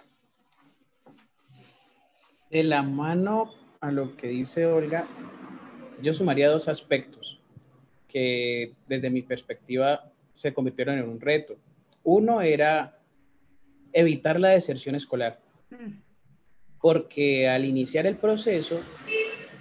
De 2.52 2.64
la 2.64 2.84
mano 2.84 3.63
a 3.84 3.92
lo 3.92 4.16
que 4.16 4.28
dice 4.28 4.66
Olga, 4.66 5.06
yo 6.02 6.14
sumaría 6.14 6.50
dos 6.50 6.70
aspectos 6.70 7.42
que 8.08 8.72
desde 8.88 9.10
mi 9.10 9.24
perspectiva 9.24 10.10
se 10.32 10.54
convirtieron 10.54 10.98
en 10.98 11.10
un 11.10 11.20
reto. 11.20 11.58
Uno 12.02 12.42
era 12.42 12.98
evitar 13.92 14.40
la 14.40 14.50
deserción 14.50 14.96
escolar, 14.96 15.42
porque 16.80 17.50
al 17.50 17.66
iniciar 17.66 18.08
el 18.08 18.16
proceso, 18.16 18.80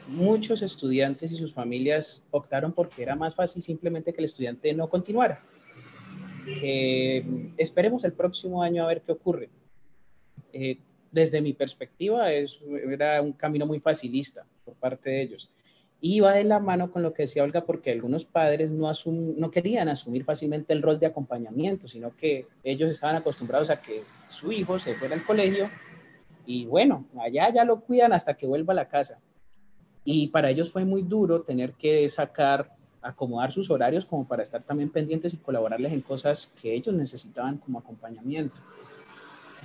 muchos 0.07 0.63
estudiantes 0.63 1.33
y 1.33 1.35
sus 1.35 1.53
familias 1.53 2.23
optaron 2.31 2.71
porque 2.73 3.03
era 3.03 3.17
más 3.17 3.35
fácil 3.35 3.61
simplemente 3.61 4.13
que 4.13 4.21
el 4.21 4.27
estudiante 4.27 4.73
no 4.73 4.89
continuara. 4.89 5.41
esperemos 7.57 8.05
el 8.05 8.13
próximo 8.13 8.63
año 8.63 8.85
a 8.85 8.87
ver 8.87 9.03
qué 9.03 9.11
ocurre. 9.11 9.49
Eh, 10.53 10.79
desde 11.13 11.41
mi 11.41 11.53
perspectiva, 11.53 12.31
era 12.33 13.23
un 13.23 13.33
camino 13.33 13.67
muy 13.67 13.79
facilista 13.79 14.45
por 14.65 14.75
parte 14.75 15.11
de 15.11 15.23
ellos. 15.23 15.51
Va 16.21 16.33
de 16.33 16.43
la 16.43 16.59
mano 16.59 16.91
con 16.91 17.03
lo 17.03 17.13
que 17.13 17.23
decía 17.23 17.45
Olga, 17.45 17.65
porque 17.65 17.93
algunos 17.93 18.25
padres 18.25 18.71
no, 18.71 18.91
no 19.07 19.51
querían 19.53 19.89
asumir 19.89 20.25
fácilmente 20.25 20.73
el 20.73 20.83
rol 20.83 20.99
de 20.99 21.07
acompañamiento, 21.07 21.87
sino 21.87 22.17
que 22.17 22.49
ellos 22.65 22.91
estaban 22.91 23.15
acostumbrados 23.15 23.71
a 23.71 23.81
que 23.81 24.03
su 24.29 24.51
hijo 24.51 24.81
se 24.81 24.95
fuera 24.95 25.15
al 25.15 25.25
colegio 25.25 25.71
y 26.45 26.67
bueno, 26.67 27.07
allá 27.21 27.53
ya 27.53 27.65
lo 27.65 27.81
cuidan 27.81 28.13
hasta 28.13 28.35
que 28.35 28.47
vuelva 28.47 28.73
a 28.73 28.77
la 28.77 28.89
casa. 28.89 29.21
Y 30.05 30.29
para 30.29 30.51
ellos 30.51 30.71
fue 30.71 30.85
muy 30.85 31.03
duro 31.03 31.43
tener 31.43 31.75
que 31.75 32.09
sacar, 32.09 32.75
acomodar 33.01 33.53
sus 33.53 33.71
horarios 33.71 34.05
como 34.05 34.27
para 34.27 34.43
estar 34.43 34.65
también 34.65 34.91
pendientes 34.91 35.35
y 35.35 35.37
colaborarles 35.37 35.93
en 35.93 36.01
cosas 36.01 36.53
que 36.61 36.75
ellos 36.75 36.95
necesitaban 36.95 37.59
como 37.59 37.79
acompañamiento. 37.79 38.57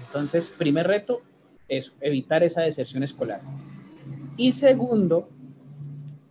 Entonces, 0.06 0.52
primer 0.52 0.86
reto, 0.86 1.24
es 1.68 1.94
evitar 2.02 2.44
esa 2.44 2.62
deserción 2.62 3.04
escolar. 3.04 3.42
Y 4.36 4.52
segundo, 4.52 5.30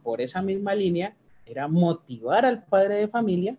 por 0.03 0.20
esa 0.20 0.42
misma 0.42 0.75
línea, 0.75 1.14
era 1.44 1.68
motivar 1.68 2.44
al 2.44 2.64
padre 2.64 2.94
de 2.94 3.09
familia 3.09 3.57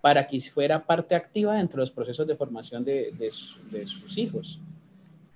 para 0.00 0.26
que 0.26 0.40
fuera 0.40 0.84
parte 0.84 1.14
activa 1.14 1.56
dentro 1.56 1.78
de 1.78 1.82
los 1.82 1.90
procesos 1.90 2.26
de 2.26 2.36
formación 2.36 2.84
de, 2.84 3.12
de, 3.18 3.86
sus 3.86 4.16
hijos. 4.16 4.60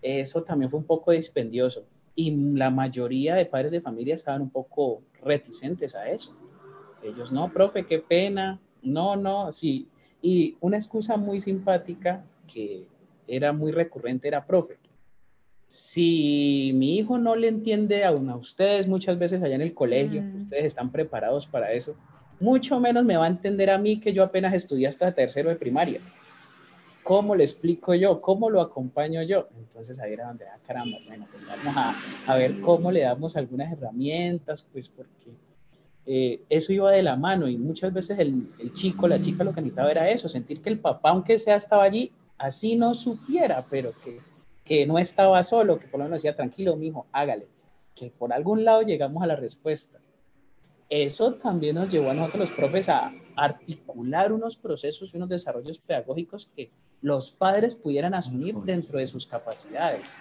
Eso 0.01 0.43
también 0.43 0.71
fue 0.71 0.81
un 0.81 0.87
poco 0.87 1.13
dispendioso 1.13 1.85
y 2.15 2.31
la 2.57 2.71
mayoría 2.71 3.35
de 3.35 3.47
padres 3.47 3.73
de 3.73 3.81
familia 3.81 4.15
estaban 4.15 4.43
un 4.43 4.51
poco 4.51 5.03
reticentes 5.23 5.95
a 5.95 6.09
eso. 6.11 6.35
Ellos, 7.03 7.33
no, 7.33 7.53
profe, 7.53 7.87
qué 7.87 7.99
pena, 7.99 8.59
no, 8.83 9.17
no, 9.17 9.53
sí. 9.53 9.89
Y 10.23 10.57
una 10.61 10.77
excusa 10.77 11.17
muy 11.17 11.41
simpática 11.41 12.25
que 12.47 12.87
era 13.27 13.53
muy 13.53 13.73
recurrente 13.73 14.29
era, 14.29 14.47
profe, 14.47 14.79
si 15.69 16.73
mi 16.75 16.99
hijo 16.99 17.19
no 17.19 17.37
le 17.37 17.49
entiende 17.49 18.05
a, 18.05 18.09
a 18.09 18.37
ustedes 18.37 18.87
muchas 18.87 19.19
veces 19.19 19.43
allá 19.43 19.55
en 19.55 19.63
el 19.63 19.75
colegio, 19.75 20.23
mm. 20.23 20.43
ustedes 20.43 20.65
están 20.67 20.91
preparados 20.91 21.47
para 21.47 21.73
eso, 21.73 21.97
mucho 22.41 22.81
menos 22.81 23.05
me 23.05 23.17
va 23.17 23.25
a 23.25 23.29
entender 23.29 23.71
a 23.71 23.79
mí 23.79 24.01
que 24.01 24.13
yo 24.13 24.23
apenas 24.23 24.55
estudié 24.55 24.87
hasta 24.87 25.13
tercero 25.13 25.49
de 25.49 25.57
primaria. 25.57 26.01
¿Cómo 27.03 27.37
le 27.37 27.45
explico 27.45 27.95
yo? 27.95 28.21
¿Cómo 28.21 28.49
lo 28.49 28.61
acompaño 28.61 29.23
yo? 29.23 29.49
Entonces 29.59 29.99
ahí 29.99 30.15
era 30.15 30.27
donde, 30.27 30.47
ah, 30.47 30.59
caramba, 30.67 30.99
bueno, 31.07 31.27
pues 31.31 31.47
vamos 31.47 31.75
a, 31.77 31.95
a 32.27 32.37
ver 32.37 32.61
cómo 32.61 32.91
le 32.91 33.03
damos 33.03 33.37
algunas 33.37 33.71
herramientas, 33.71 34.67
pues 34.73 34.89
porque 34.89 35.37
eh, 36.07 36.43
eso 36.49 36.73
iba 36.73 36.91
de 36.91 37.03
la 37.03 37.17
mano 37.17 37.49
y 37.49 37.57
muchas 37.57 37.93
veces 37.93 38.19
el, 38.19 38.47
el, 38.59 38.73
chico, 38.75 39.09
la 39.09 39.21
chica 39.21 39.45
lo 39.45 39.53
que 39.53 39.61
necesitaba 39.61 39.91
era 39.91 40.09
eso, 40.09 40.29
sentir 40.29 40.61
que 40.61 40.71
el 40.71 40.79
papá, 40.79 41.11
aunque 41.11 41.39
sea 41.39 41.57
estaba 41.57 41.85
allí, 41.85 42.13
así 42.39 42.77
no 42.77 42.95
supiera, 42.95 43.65
pero 43.71 43.93
que 44.03 44.19
que 44.65 44.87
no 44.87 44.99
estaba 44.99 45.43
solo, 45.43 45.79
que 45.79 45.87
por 45.87 45.99
lo 45.99 46.05
menos 46.05 46.23
decía, 46.23 46.35
tranquilo, 46.35 46.77
mi 46.77 46.87
hijo, 46.87 47.07
hágale, 47.13 47.47
que 47.95 48.11
por 48.11 48.33
algún 48.33 48.65
lado 48.65 48.83
llegamos 48.83 49.23
a 49.23 49.27
la 49.27 49.37
respuesta. 49.37 50.01
Eso 50.89 51.35
también 51.35 51.77
nos 51.77 51.91
llevó 51.91 52.11
a 52.11 52.15
nosotros 52.15 52.49
los 52.49 52.59
profes 52.59 52.89
a 52.89 53.13
articular 53.37 54.33
unos 54.33 54.57
procesos 54.57 55.13
y 55.13 55.17
unos 55.17 55.29
desarrollos 55.29 55.79
pedagógicos 55.79 56.47
que 56.55 56.71
los 57.03 57.31
padres 57.31 57.75
pudieran 57.75 58.15
asumir 58.15 58.55
dentro 58.57 58.99
de 58.99 59.07
sus 59.07 59.27
capacidades. 59.27 60.17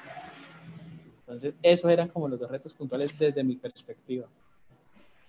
Entonces, 1.19 1.53
esos 1.61 1.89
eran 1.89 2.09
como 2.09 2.27
los 2.27 2.39
dos 2.39 2.51
retos 2.51 2.73
puntuales 2.73 3.17
desde 3.17 3.43
mi 3.43 3.55
perspectiva. 3.55 4.27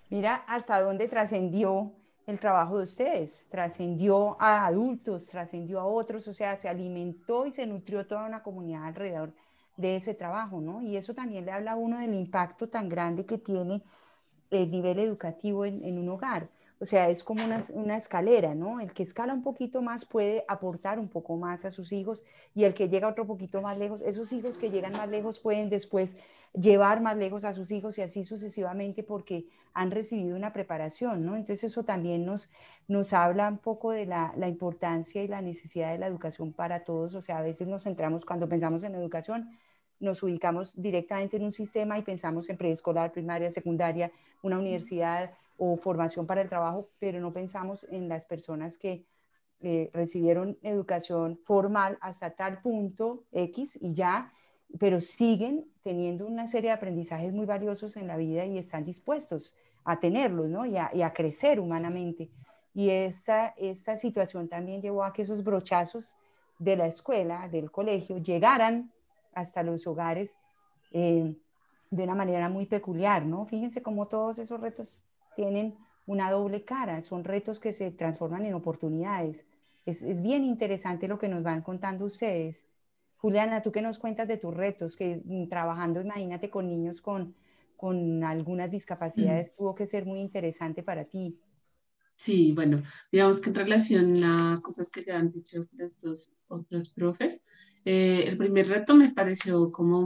Mira 0.09 0.35
hasta 0.47 0.81
dónde 0.81 1.07
trascendió 1.07 1.93
el 2.27 2.39
trabajo 2.39 2.77
de 2.77 2.83
ustedes, 2.85 3.47
trascendió 3.49 4.37
a 4.41 4.65
adultos, 4.65 5.27
trascendió 5.29 5.79
a 5.79 5.85
otros, 5.85 6.27
o 6.27 6.33
sea, 6.33 6.57
se 6.57 6.69
alimentó 6.69 7.45
y 7.45 7.51
se 7.51 7.67
nutrió 7.67 8.07
toda 8.07 8.25
una 8.25 8.43
comunidad 8.43 8.85
alrededor 8.85 9.33
de 9.77 9.97
ese 9.97 10.13
trabajo, 10.15 10.61
¿no? 10.61 10.81
Y 10.81 10.97
eso 10.97 11.13
también 11.13 11.45
le 11.45 11.51
habla 11.51 11.73
a 11.73 11.75
uno 11.75 11.99
del 11.99 12.13
impacto 12.13 12.69
tan 12.69 12.89
grande 12.89 13.25
que 13.25 13.37
tiene 13.37 13.83
el 14.51 14.71
nivel 14.71 14.99
educativo 14.99 15.65
en, 15.65 15.83
en 15.83 15.99
un 15.99 16.09
hogar. 16.09 16.49
O 16.79 16.85
sea, 16.85 17.09
es 17.09 17.23
como 17.23 17.43
una, 17.45 17.97
escalera, 17.97 18.53
¿no? 18.53 18.81
El 18.81 18.91
que 18.93 19.03
escala 19.03 19.33
un 19.33 19.43
poquito 19.43 19.81
más 19.81 20.05
puede 20.05 20.43
aportar 20.47 20.99
un 20.99 21.07
poco 21.07 21.37
más 21.37 21.63
a 21.63 21.71
sus 21.71 21.93
hijos 21.93 22.23
y 22.53 22.65
el 22.65 22.73
que 22.73 22.89
llega 22.89 23.07
otro 23.07 23.25
poquito 23.25 23.61
más 23.61 23.79
lejos, 23.79 24.01
esos 24.01 24.33
hijos 24.33 24.57
que 24.57 24.69
llegan 24.69 24.91
más 24.91 25.07
lejos 25.07 25.39
pueden 25.39 25.69
después 25.69 26.17
llevar 26.53 27.01
más 27.01 27.15
lejos 27.15 27.45
a 27.45 27.53
sus 27.53 27.71
hijos 27.71 27.97
y 27.97 28.01
así 28.01 28.25
sucesivamente 28.25 29.03
porque 29.03 29.47
han 29.73 29.89
recibido 29.91 30.35
una 30.35 30.51
preparación, 30.51 31.25
¿no? 31.25 31.35
Entonces 31.37 31.63
eso 31.63 31.83
también 31.83 32.25
nos, 32.25 32.49
nos 32.87 33.13
habla 33.13 33.47
un 33.49 33.57
poco 33.59 33.91
de 33.91 34.05
la, 34.05 34.33
la 34.37 34.49
importancia 34.49 35.23
y 35.23 35.27
la 35.27 35.41
necesidad 35.41 35.91
de 35.91 35.97
la 35.97 36.07
educación 36.07 36.51
para 36.51 36.83
todos. 36.83 37.15
O 37.15 37.21
sea, 37.21 37.37
a 37.37 37.41
veces 37.41 37.67
nos 37.67 37.83
centramos 37.83 38.25
cuando 38.25 38.49
pensamos 38.49 38.83
en 38.83 38.95
educación, 38.95 39.49
nos 39.99 40.23
ubicamos 40.23 40.73
directamente 40.81 41.37
en 41.37 41.43
un 41.43 41.51
sistema 41.53 41.97
y 41.97 42.01
pensamos 42.01 42.49
en 42.49 42.57
preescolar, 42.57 43.11
primaria, 43.11 43.49
secundaria, 43.49 44.11
una 44.41 44.59
universidad 44.59 45.31
o 45.57 45.77
formación 45.77 46.25
para 46.25 46.41
el 46.41 46.49
trabajo, 46.49 46.89
pero 46.99 47.19
no 47.19 47.31
pensamos 47.33 47.85
en 47.89 48.09
las 48.09 48.25
personas 48.25 48.77
que 48.77 49.05
eh, 49.61 49.89
recibieron 49.93 50.57
educación 50.61 51.39
formal 51.43 51.97
hasta 52.01 52.31
tal 52.31 52.61
punto 52.61 53.23
X 53.31 53.77
y 53.81 53.93
ya, 53.93 54.31
pero 54.79 54.99
siguen 54.99 55.65
teniendo 55.81 56.27
una 56.27 56.47
serie 56.47 56.69
de 56.69 56.75
aprendizajes 56.75 57.31
muy 57.33 57.45
valiosos 57.45 57.95
en 57.95 58.07
la 58.07 58.17
vida 58.17 58.45
y 58.45 58.57
están 58.57 58.83
dispuestos 58.83 59.55
a 59.85 59.99
tenerlos, 59.99 60.49
¿no? 60.49 60.65
Y 60.65 60.77
a, 60.77 61.13
crecer 61.13 61.59
humanamente. 61.59 62.29
Y 62.73 62.89
esta, 62.89 63.53
esta 63.57 63.95
situación 63.95 64.49
también 64.49 64.81
llevó 64.81 65.03
a 65.03 65.13
que 65.13 65.21
esos 65.21 65.43
brochazos 65.43 66.17
de 66.59 66.75
la 66.75 66.87
escuela, 66.87 67.47
del 67.47 67.71
colegio, 67.71 68.17
llegaran 68.17 68.91
hasta 69.33 69.63
los 69.63 69.87
hogares 69.87 70.35
eh, 70.91 71.35
de 71.89 72.03
una 72.03 72.15
manera 72.15 72.49
muy 72.49 72.65
peculiar, 72.65 73.25
¿no? 73.25 73.45
Fíjense 73.45 73.81
cómo 73.81 74.07
todos 74.07 74.39
esos 74.39 74.59
retos 74.59 75.03
tienen 75.35 75.75
una 76.05 76.31
doble 76.31 76.63
cara, 76.63 77.01
son 77.01 77.23
retos 77.23 77.59
que 77.59 77.73
se 77.73 77.91
transforman 77.91 78.45
en 78.45 78.53
oportunidades. 78.53 79.45
Es, 79.85 80.03
es 80.03 80.21
bien 80.21 80.43
interesante 80.43 81.07
lo 81.07 81.19
que 81.19 81.29
nos 81.29 81.43
van 81.43 81.61
contando 81.61 82.05
ustedes. 82.05 82.65
Juliana, 83.17 83.61
¿tú 83.61 83.71
qué 83.71 83.81
nos 83.81 83.97
cuentas 83.97 84.27
de 84.27 84.37
tus 84.37 84.53
retos? 84.53 84.95
Que 84.95 85.21
mm, 85.23 85.47
trabajando, 85.47 86.01
imagínate, 86.01 86.49
con 86.49 86.67
niños 86.67 87.01
con, 87.01 87.35
con 87.75 88.23
algunas 88.23 88.69
discapacidades, 88.69 89.55
tuvo 89.55 89.73
que 89.75 89.87
ser 89.87 90.05
muy 90.05 90.19
interesante 90.19 90.83
para 90.83 91.05
ti. 91.05 91.39
Sí, 92.17 92.53
bueno, 92.53 92.81
digamos 93.11 93.41
que 93.41 93.49
en 93.49 93.55
relación 93.55 94.23
a 94.23 94.59
cosas 94.61 94.89
que 94.89 95.03
ya 95.03 95.17
han 95.17 95.31
dicho 95.31 95.65
estos 95.79 96.33
otros 96.47 96.89
profes, 96.91 97.41
eh, 97.83 98.23
el 98.27 98.37
primer 98.37 98.67
reto 98.67 98.95
me 98.95 99.11
pareció 99.11 99.71
como 99.71 100.05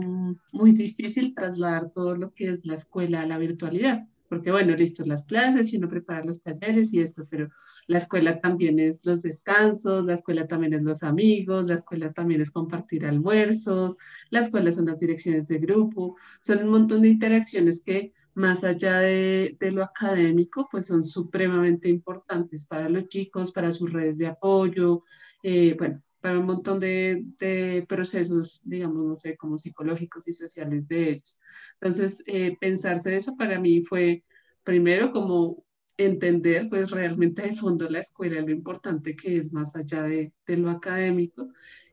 muy 0.52 0.72
difícil 0.72 1.34
trasladar 1.34 1.90
todo 1.90 2.16
lo 2.16 2.32
que 2.32 2.50
es 2.50 2.64
la 2.64 2.74
escuela 2.74 3.20
a 3.20 3.26
la 3.26 3.38
virtualidad 3.38 4.08
porque 4.30 4.52
bueno, 4.52 4.76
listo, 4.76 5.04
las 5.04 5.24
clases 5.26 5.72
y 5.72 5.76
uno 5.76 5.88
prepara 5.88 6.22
los 6.22 6.40
talleres 6.40 6.94
y 6.94 7.00
esto, 7.00 7.26
pero 7.28 7.50
la 7.88 7.98
escuela 7.98 8.40
también 8.40 8.78
es 8.78 9.04
los 9.04 9.20
descansos, 9.22 10.04
la 10.04 10.14
escuela 10.14 10.46
también 10.46 10.72
es 10.72 10.82
los 10.82 11.02
amigos, 11.02 11.68
la 11.68 11.74
escuela 11.74 12.12
también 12.12 12.40
es 12.40 12.52
compartir 12.52 13.04
almuerzos, 13.04 13.96
la 14.30 14.38
escuela 14.38 14.70
son 14.70 14.86
las 14.86 15.00
direcciones 15.00 15.48
de 15.48 15.58
grupo, 15.58 16.16
son 16.40 16.62
un 16.62 16.70
montón 16.70 17.02
de 17.02 17.08
interacciones 17.08 17.82
que 17.82 18.12
más 18.34 18.62
allá 18.62 19.00
de, 19.00 19.56
lo 19.72 19.82
académico, 19.82 20.68
pues 20.70 20.86
son 20.86 21.02
supremamente 21.02 21.88
importantes 21.88 22.64
para 22.64 22.88
los 22.88 23.08
chicos, 23.08 23.50
para 23.50 23.72
sus 23.72 23.92
redes 23.92 24.16
de 24.18 24.28
apoyo, 24.28 25.02
eh, 25.42 25.74
bueno, 25.76 26.00
para 26.20 26.38
un 26.38 26.46
montón 26.46 26.80
de, 26.80 27.24
de, 27.38 27.84
procesos, 27.88 28.62
digamos, 28.64 29.04
no 29.04 29.18
sé, 29.18 29.36
como 29.36 29.58
psicológicos 29.58 30.28
y 30.28 30.32
sociales 30.32 30.86
de 30.88 31.10
ellos. 31.10 31.40
Entonces, 31.80 32.22
eh, 32.26 32.56
pensarse 32.60 33.16
eso 33.16 33.36
para 33.36 33.58
mí 33.58 33.82
fue 33.82 34.24
primero 34.64 35.12
como 35.12 35.64
entender 35.96 36.68
pues 36.68 36.90
realmente 36.90 37.42
de 37.42 37.54
fondo 37.54 37.88
la 37.88 38.00
escuela, 38.00 38.40
lo 38.40 38.50
importante 38.50 39.16
que 39.16 39.36
es 39.36 39.52
más 39.52 39.74
allá 39.76 40.02
de, 40.02 40.32
de 40.46 40.56
lo 40.56 40.70
académico. 40.70 41.48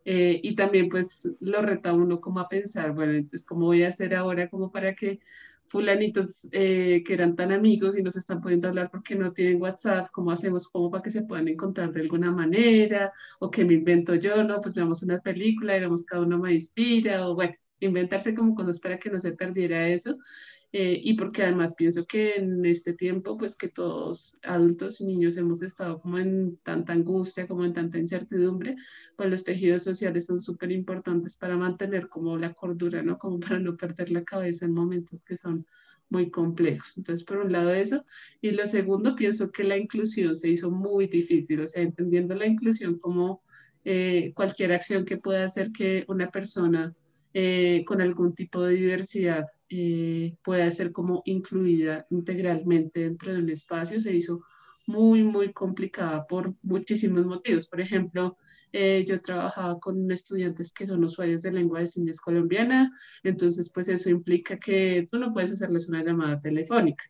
Eh, 0.06 0.40
y 0.42 0.56
también 0.56 0.88
pues 0.88 1.30
lo 1.42 1.62
reta 1.62 1.94
uno 1.94 2.22
como 2.22 2.40
a 2.40 2.48
pensar, 2.48 2.94
bueno, 2.94 3.12
entonces, 3.14 3.46
¿cómo 3.46 3.66
voy 3.66 3.84
a 3.84 3.90
hacer 3.90 4.16
ahora 4.16 4.50
como 4.50 4.72
para 4.72 4.96
que 4.96 5.20
fulanitos 5.70 6.48
eh, 6.52 7.04
que 7.06 7.14
eran 7.14 7.36
tan 7.36 7.52
amigos 7.52 7.98
y 7.98 8.04
nos 8.04 8.16
están 8.16 8.42
pudiendo 8.42 8.68
hablar 8.70 8.90
porque 8.92 9.16
no 9.16 9.34
tienen 9.34 9.62
WhatsApp, 9.62 10.08
¿cómo 10.12 10.32
hacemos 10.32 10.68
como 10.68 10.90
para 10.90 11.04
que 11.04 11.12
se 11.12 11.24
puedan 11.24 11.48
encontrar 11.48 11.92
de 11.92 12.02
alguna 12.02 12.32
manera? 12.32 13.12
O 13.40 13.50
que 13.52 13.66
me 13.66 13.74
invento 13.76 14.16
yo, 14.16 14.44
¿no? 14.44 14.62
Pues 14.62 14.76
veamos 14.76 15.04
una 15.04 15.20
película 15.20 15.78
y 15.78 15.82
cada 16.06 16.22
uno 16.24 16.38
me 16.40 16.54
inspira, 16.54 17.28
o 17.28 17.36
bueno, 17.36 17.54
inventarse 17.80 18.34
como 18.34 18.56
cosas 18.56 18.80
para 18.80 18.98
que 19.00 19.10
no 19.10 19.20
se 19.20 19.34
perdiera 19.34 19.88
eso. 19.88 20.18
Eh, 20.80 21.02
y 21.04 21.16
porque 21.16 21.42
además 21.42 21.74
pienso 21.74 22.06
que 22.06 22.36
en 22.36 22.64
este 22.64 22.94
tiempo, 22.94 23.36
pues 23.36 23.56
que 23.56 23.68
todos 23.68 24.40
adultos 24.44 25.02
y 25.02 25.06
niños 25.06 25.36
hemos 25.38 25.64
estado 25.64 26.00
como 26.00 26.20
en 26.20 26.58
tanta 26.58 26.94
angustia, 26.94 27.48
como 27.48 27.66
en 27.66 27.74
tanta 27.74 27.98
incertidumbre, 27.98 28.76
pues 29.16 29.28
los 29.28 29.44
tejidos 29.44 29.82
sociales 29.82 30.28
son 30.28 30.40
súper 30.40 30.72
importantes 30.72 31.36
para 31.36 31.58
mantener 31.58 32.08
como 32.10 32.38
la 32.38 32.54
cordura, 32.54 33.02
¿no? 33.02 33.18
Como 33.18 33.40
para 33.40 33.58
no 33.58 33.76
perder 33.76 34.12
la 34.12 34.24
cabeza 34.24 34.66
en 34.66 34.74
momentos 34.76 35.24
que 35.24 35.36
son 35.36 35.66
muy 36.10 36.30
complejos. 36.30 36.96
Entonces, 36.96 37.26
por 37.26 37.38
un 37.38 37.52
lado 37.52 37.74
eso. 37.74 38.06
Y 38.40 38.52
lo 38.52 38.68
segundo, 38.68 39.16
pienso 39.16 39.52
que 39.52 39.64
la 39.64 39.78
inclusión 39.78 40.36
se 40.36 40.50
hizo 40.50 40.70
muy 40.70 41.08
difícil, 41.08 41.62
o 41.62 41.66
sea, 41.66 41.82
entendiendo 41.82 42.36
la 42.36 42.46
inclusión 42.46 43.00
como 43.00 43.42
eh, 43.84 44.32
cualquier 44.36 44.74
acción 44.74 45.06
que 45.06 45.18
pueda 45.18 45.44
hacer 45.44 45.72
que 45.72 46.06
una 46.08 46.30
persona 46.30 46.94
eh, 47.34 47.84
con 47.86 48.02
algún 48.02 48.34
tipo 48.34 48.64
de 48.64 48.76
diversidad 48.76 49.46
eh, 49.70 50.36
pueda 50.44 50.70
ser 50.72 50.92
como 50.92 51.22
incluida 51.26 52.06
integralmente 52.10 53.02
dentro 53.02 53.34
de 53.34 53.40
un 53.40 53.50
espacio, 53.50 54.00
se 54.02 54.16
hizo 54.16 54.44
muy, 54.88 55.24
muy 55.24 55.52
complicada 55.54 56.26
por 56.26 56.56
muchísimos 56.64 57.26
motivos. 57.26 57.68
Por 57.68 57.82
ejemplo, 57.82 58.38
eh, 58.72 59.06
yo 59.08 59.22
trabajaba 59.22 59.80
con 59.80 60.10
estudiantes 60.12 60.72
que 60.72 60.88
son 60.88 61.04
usuarios 61.04 61.42
de 61.42 61.52
lengua 61.52 61.80
de 61.82 61.88
señas 61.88 62.20
colombiana, 62.20 62.92
entonces 63.24 63.72
pues 63.74 63.88
eso 63.90 64.10
implica 64.10 64.58
que 64.58 65.08
tú 65.10 65.20
no 65.20 65.34
puedes 65.34 65.52
hacerles 65.52 65.88
una 65.90 66.04
llamada 66.04 66.40
telefónica. 66.40 67.04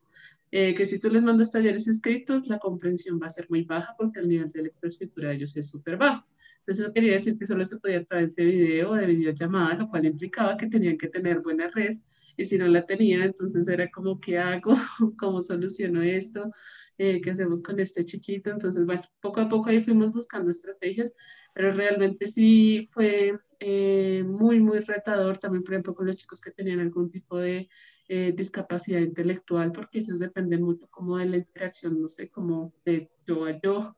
Eh, 0.52 0.74
que 0.76 0.86
si 0.86 1.00
tú 1.00 1.10
les 1.10 1.24
mandas 1.24 1.52
talleres 1.52 1.88
escritos, 1.88 2.48
la 2.48 2.58
comprensión 2.60 3.20
va 3.22 3.28
a 3.28 3.32
ser 3.32 3.48
muy 3.50 3.64
baja 3.64 3.96
porque 3.98 4.20
el 4.20 4.30
nivel 4.30 4.52
de 4.52 4.64
lectoescritura 4.64 5.30
de 5.30 5.36
ellos 5.36 5.58
es 5.58 5.68
súper 5.68 5.98
bajo. 5.98 6.26
Entonces 6.68 6.84
eso 6.84 6.94
quería 6.94 7.14
decir 7.14 7.38
que 7.38 7.46
solo 7.46 7.64
se 7.64 7.78
podía 7.78 8.00
a 8.00 8.04
través 8.04 8.36
de 8.36 8.44
video 8.44 8.92
o 8.92 8.96
de 8.96 9.06
videollamada, 9.06 9.76
lo 9.76 9.90
cual 9.90 10.06
implicaba 10.06 10.58
que 10.58 10.68
tenían 10.68 10.98
que 10.98 11.08
tener 11.08 11.40
buena 11.40 11.70
red 11.70 11.98
y 12.36 12.46
si 12.46 12.58
no 12.58 12.68
la 12.68 12.86
tenía, 12.86 13.24
entonces 13.24 13.70
era 13.70 13.90
como, 13.90 14.20
¿qué 14.20 14.38
hago? 14.38 14.76
¿Cómo 15.18 15.42
soluciono 15.42 16.02
esto? 16.02 16.52
Eh, 16.98 17.22
¿Qué 17.22 17.32
hacemos 17.32 17.64
con 17.64 17.80
este 17.80 18.04
chiquito? 18.04 18.50
Entonces, 18.50 18.86
bueno, 18.86 19.02
poco 19.22 19.40
a 19.40 19.48
poco 19.48 19.70
ahí 19.70 19.82
fuimos 19.82 20.12
buscando 20.12 20.52
estrategias, 20.52 21.14
pero 21.54 21.72
realmente 21.72 22.28
sí 22.28 22.86
fue 22.92 23.40
eh, 23.62 24.26
muy, 24.28 24.60
muy 24.60 24.80
retador 24.80 25.38
también, 25.38 25.64
por 25.64 25.74
ejemplo, 25.74 25.96
con 25.96 26.06
los 26.06 26.18
chicos 26.18 26.42
que 26.42 26.52
tenían 26.52 26.82
algún 26.82 27.10
tipo 27.10 27.38
de 27.38 27.70
eh, 28.10 28.34
discapacidad 28.36 29.00
intelectual, 29.00 29.72
porque 29.72 30.00
ellos 30.00 30.20
dependen 30.20 30.64
mucho 30.64 30.86
como 30.90 31.16
de 31.16 31.28
la 31.28 31.38
interacción, 31.38 32.02
no 32.02 32.10
sé, 32.10 32.30
como 32.30 32.74
de 32.84 33.10
yo 33.26 33.46
a 33.46 33.58
yo 33.62 33.96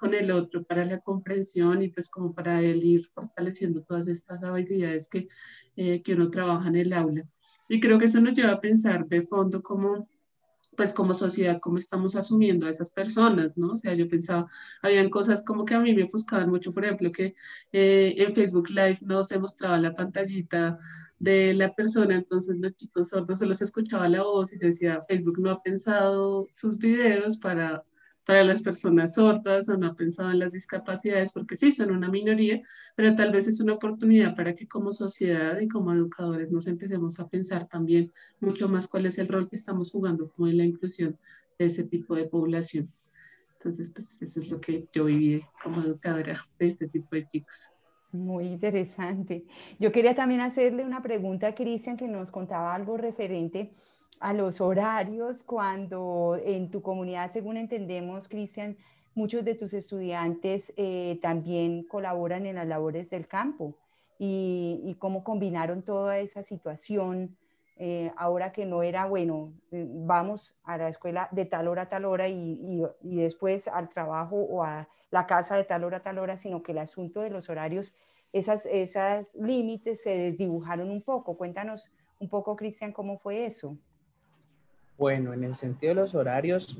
con 0.00 0.14
el 0.14 0.30
otro 0.30 0.64
para 0.64 0.86
la 0.86 0.98
comprensión 1.00 1.82
y 1.82 1.88
pues 1.88 2.08
como 2.08 2.32
para 2.34 2.62
él 2.62 2.82
ir 2.82 3.06
fortaleciendo 3.14 3.82
todas 3.82 4.08
estas 4.08 4.42
habilidades 4.42 5.08
que, 5.08 5.28
que 5.76 6.14
uno 6.14 6.30
trabaja 6.30 6.68
en 6.68 6.76
el 6.76 6.92
aula. 6.94 7.28
Y 7.68 7.80
creo 7.80 7.98
que 7.98 8.06
eso 8.06 8.20
nos 8.20 8.32
lleva 8.34 8.52
a 8.52 8.60
pensar 8.60 9.06
de 9.06 9.22
fondo 9.22 9.62
cómo 9.62 10.08
pues 10.76 10.94
como 10.94 11.12
sociedad, 11.12 11.58
cómo 11.60 11.76
estamos 11.76 12.16
asumiendo 12.16 12.66
a 12.66 12.70
esas 12.70 12.90
personas, 12.90 13.58
¿no? 13.58 13.72
O 13.72 13.76
sea, 13.76 13.92
yo 13.92 14.08
pensaba, 14.08 14.48
habían 14.80 15.10
cosas 15.10 15.42
como 15.44 15.66
que 15.66 15.74
a 15.74 15.80
mí 15.80 15.92
me 15.94 16.04
ofuscaban 16.04 16.48
mucho, 16.48 16.72
por 16.72 16.86
ejemplo, 16.86 17.12
que 17.12 17.34
eh, 17.72 18.14
en 18.16 18.34
Facebook 18.34 18.70
Live 18.70 18.98
no 19.02 19.22
se 19.22 19.38
mostraba 19.38 19.76
la 19.76 19.92
pantallita 19.92 20.78
de 21.18 21.52
la 21.52 21.74
persona, 21.74 22.14
entonces 22.14 22.58
los 22.60 22.74
chicos 22.76 23.10
sordos 23.10 23.40
solo 23.40 23.52
se 23.52 23.64
escuchaba 23.64 24.08
la 24.08 24.22
voz 24.22 24.54
y 24.54 24.58
yo 24.58 24.68
decía, 24.68 25.04
Facebook 25.06 25.38
no 25.38 25.50
ha 25.50 25.62
pensado 25.62 26.46
sus 26.48 26.78
videos 26.78 27.36
para 27.36 27.84
para 28.24 28.44
las 28.44 28.62
personas 28.62 29.14
sordas 29.14 29.68
o 29.68 29.76
no 29.76 29.88
ha 29.88 29.94
pensado 29.94 30.30
en 30.30 30.38
las 30.38 30.52
discapacidades, 30.52 31.32
porque 31.32 31.56
sí, 31.56 31.72
son 31.72 31.90
una 31.90 32.08
minoría, 32.08 32.62
pero 32.94 33.14
tal 33.14 33.32
vez 33.32 33.48
es 33.48 33.60
una 33.60 33.74
oportunidad 33.74 34.36
para 34.36 34.54
que 34.54 34.68
como 34.68 34.92
sociedad 34.92 35.58
y 35.60 35.68
como 35.68 35.92
educadores 35.92 36.50
nos 36.50 36.66
empecemos 36.66 37.18
a 37.18 37.28
pensar 37.28 37.66
también 37.68 38.12
mucho 38.40 38.68
más 38.68 38.86
cuál 38.88 39.06
es 39.06 39.18
el 39.18 39.28
rol 39.28 39.48
que 39.48 39.56
estamos 39.56 39.90
jugando 39.90 40.30
como 40.30 40.48
en 40.48 40.58
la 40.58 40.64
inclusión 40.64 41.18
de 41.58 41.66
ese 41.66 41.84
tipo 41.84 42.14
de 42.14 42.26
población. 42.26 42.92
Entonces, 43.54 43.90
pues 43.90 44.22
eso 44.22 44.40
es 44.40 44.50
lo 44.50 44.60
que 44.60 44.88
yo 44.92 45.04
viví 45.04 45.42
como 45.62 45.82
educadora 45.82 46.42
de 46.58 46.66
este 46.66 46.88
tipo 46.88 47.14
de 47.14 47.28
chicos. 47.28 47.70
Muy 48.12 48.46
interesante. 48.46 49.44
Yo 49.78 49.92
quería 49.92 50.14
también 50.14 50.40
hacerle 50.40 50.84
una 50.84 51.02
pregunta 51.02 51.48
a 51.48 51.54
Cristian 51.54 51.96
que 51.96 52.08
nos 52.08 52.30
contaba 52.30 52.74
algo 52.74 52.96
referente 52.96 53.72
a 54.20 54.34
los 54.34 54.60
horarios 54.60 55.42
cuando 55.42 56.38
en 56.44 56.70
tu 56.70 56.82
comunidad, 56.82 57.30
según 57.30 57.56
entendemos, 57.56 58.28
Cristian, 58.28 58.76
muchos 59.14 59.44
de 59.44 59.54
tus 59.54 59.72
estudiantes 59.72 60.72
eh, 60.76 61.18
también 61.22 61.84
colaboran 61.84 62.44
en 62.44 62.56
las 62.56 62.66
labores 62.66 63.08
del 63.08 63.26
campo 63.26 63.76
y, 64.18 64.94
cómo 64.98 65.24
combinaron 65.24 65.82
toda 65.82 66.18
esa 66.18 66.42
situación 66.42 67.36
eh, 67.76 68.12
ahora 68.16 68.52
que 68.52 68.66
no 68.66 68.82
era, 68.82 69.06
bueno, 69.06 69.54
eh, 69.70 69.86
vamos 69.88 70.54
a 70.64 70.76
la 70.76 70.90
escuela 70.90 71.28
de 71.32 71.46
tal 71.46 71.66
hora 71.66 71.82
a 71.82 71.88
tal 71.88 72.04
hora 72.04 72.28
y, 72.28 72.82
después 73.00 73.68
al 73.68 73.88
trabajo 73.88 74.36
o 74.36 74.62
a 74.62 74.86
la 75.10 75.26
casa 75.26 75.56
de 75.56 75.64
tal 75.64 75.84
hora 75.84 75.96
a 75.96 76.02
tal 76.02 76.18
hora, 76.18 76.36
sino 76.36 76.62
que 76.62 76.72
el 76.72 76.78
asunto 76.78 77.22
de 77.22 77.30
los 77.30 77.48
horarios, 77.48 77.94
esas, 78.34 78.66
esas 78.66 79.34
límites 79.36 80.02
se 80.02 80.14
desdibujaron 80.14 80.90
un 80.90 81.00
poco. 81.00 81.38
Cuéntanos 81.38 81.90
un 82.18 82.28
poco, 82.28 82.54
Cristian, 82.54 82.92
cómo 82.92 83.18
fue 83.18 83.46
eso. 83.46 83.78
Bueno, 85.00 85.32
en 85.32 85.44
el 85.44 85.54
sentido 85.54 85.94
de 85.94 86.00
los 86.02 86.14
horarios, 86.14 86.76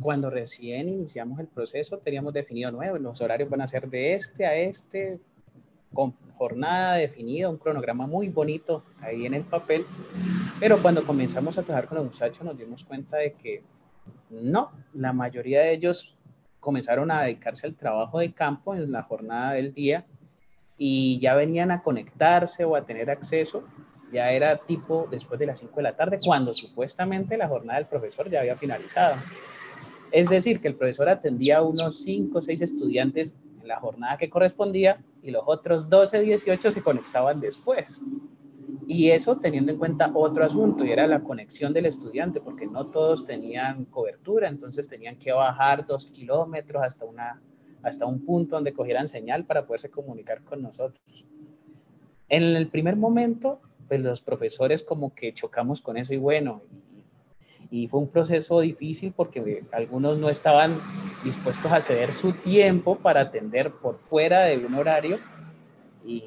cuando 0.00 0.30
recién 0.30 0.88
iniciamos 0.88 1.38
el 1.40 1.46
proceso, 1.46 1.98
teníamos 1.98 2.32
definido 2.32 2.72
nuevo, 2.72 2.96
los 2.96 3.20
horarios 3.20 3.50
van 3.50 3.60
a 3.60 3.66
ser 3.66 3.90
de 3.90 4.14
este 4.14 4.46
a 4.46 4.54
este, 4.54 5.20
con 5.92 6.12
jornada 6.38 6.94
definida, 6.94 7.50
un 7.50 7.58
cronograma 7.58 8.06
muy 8.06 8.30
bonito 8.30 8.82
ahí 9.02 9.26
en 9.26 9.34
el 9.34 9.42
papel, 9.42 9.84
pero 10.58 10.80
cuando 10.80 11.04
comenzamos 11.04 11.58
a 11.58 11.62
trabajar 11.62 11.86
con 11.86 11.98
los 11.98 12.06
muchachos 12.06 12.42
nos 12.46 12.56
dimos 12.56 12.82
cuenta 12.82 13.18
de 13.18 13.34
que 13.34 13.62
no, 14.30 14.72
la 14.94 15.12
mayoría 15.12 15.60
de 15.60 15.74
ellos 15.74 16.16
comenzaron 16.60 17.10
a 17.10 17.24
dedicarse 17.24 17.66
al 17.66 17.74
trabajo 17.74 18.20
de 18.20 18.32
campo 18.32 18.74
en 18.74 18.90
la 18.90 19.02
jornada 19.02 19.52
del 19.52 19.74
día 19.74 20.06
y 20.78 21.20
ya 21.20 21.34
venían 21.34 21.70
a 21.72 21.82
conectarse 21.82 22.64
o 22.64 22.74
a 22.74 22.86
tener 22.86 23.10
acceso 23.10 23.64
ya 24.14 24.30
era 24.30 24.56
tipo 24.56 25.06
después 25.10 25.38
de 25.38 25.46
las 25.46 25.58
5 25.58 25.74
de 25.76 25.82
la 25.82 25.96
tarde, 25.96 26.18
cuando 26.24 26.54
supuestamente 26.54 27.36
la 27.36 27.48
jornada 27.48 27.80
del 27.80 27.88
profesor 27.88 28.30
ya 28.30 28.40
había 28.40 28.56
finalizado. 28.56 29.16
Es 30.12 30.28
decir, 30.28 30.60
que 30.60 30.68
el 30.68 30.76
profesor 30.76 31.08
atendía 31.08 31.58
a 31.58 31.62
unos 31.62 31.98
5 32.04 32.38
o 32.38 32.40
6 32.40 32.62
estudiantes 32.62 33.36
en 33.60 33.68
la 33.68 33.80
jornada 33.80 34.16
que 34.16 34.30
correspondía 34.30 35.02
y 35.22 35.32
los 35.32 35.42
otros 35.46 35.88
12, 35.88 36.20
18 36.20 36.70
se 36.70 36.82
conectaban 36.82 37.40
después. 37.40 38.00
Y 38.86 39.10
eso 39.10 39.38
teniendo 39.38 39.72
en 39.72 39.78
cuenta 39.78 40.10
otro 40.14 40.44
asunto, 40.44 40.84
y 40.84 40.92
era 40.92 41.06
la 41.06 41.20
conexión 41.20 41.72
del 41.72 41.86
estudiante, 41.86 42.40
porque 42.40 42.66
no 42.66 42.86
todos 42.86 43.24
tenían 43.24 43.86
cobertura, 43.86 44.48
entonces 44.48 44.86
tenían 44.88 45.16
que 45.16 45.32
bajar 45.32 45.86
dos 45.86 46.06
kilómetros 46.08 46.82
hasta, 46.82 47.06
una, 47.06 47.40
hasta 47.82 48.06
un 48.06 48.24
punto 48.24 48.56
donde 48.56 48.74
cogieran 48.74 49.08
señal 49.08 49.46
para 49.46 49.66
poderse 49.66 49.90
comunicar 49.90 50.44
con 50.44 50.62
nosotros. 50.62 51.24
En 52.28 52.42
el 52.42 52.68
primer 52.68 52.96
momento, 52.96 53.60
pues 53.86 54.00
los 54.00 54.20
profesores 54.20 54.82
como 54.82 55.14
que 55.14 55.32
chocamos 55.32 55.80
con 55.80 55.96
eso 55.96 56.14
y 56.14 56.18
bueno, 56.18 56.62
y, 57.70 57.88
fue 57.88 58.00
un 58.00 58.08
proceso 58.08 58.60
difícil 58.60 59.12
porque 59.16 59.64
algunos 59.72 60.18
no 60.18 60.28
estaban 60.28 60.80
dispuestos 61.24 61.72
a 61.72 61.80
ceder 61.80 62.12
su 62.12 62.32
tiempo 62.32 62.96
para 62.96 63.22
atender 63.22 63.72
por 63.72 63.98
fuera 63.98 64.44
de 64.44 64.58
un 64.58 64.74
horario 64.74 65.18
y, 66.04 66.24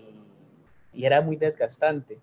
y 0.93 1.05
era 1.05 1.21
muy 1.21 1.37
desgastante 1.37 2.17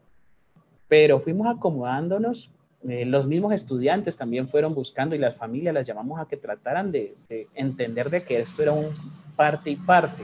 pero 0.88 1.20
fuimos 1.20 1.46
acomodándonos. 1.48 2.50
Eh, 2.88 3.04
los 3.04 3.26
mismos 3.26 3.52
estudiantes 3.54 4.16
también 4.16 4.48
fueron 4.48 4.74
buscando 4.74 5.16
y 5.16 5.18
las 5.18 5.34
familias 5.34 5.74
las 5.74 5.86
llamamos 5.86 6.20
a 6.20 6.26
que 6.26 6.36
trataran 6.36 6.92
de, 6.92 7.16
entender 7.54 8.10
de 8.10 8.22
que 8.22 8.38
esto 8.38 8.62
era 8.62 8.72
un 8.72 8.86
parte 9.34 9.70
y 9.70 9.76
parte, 9.76 10.22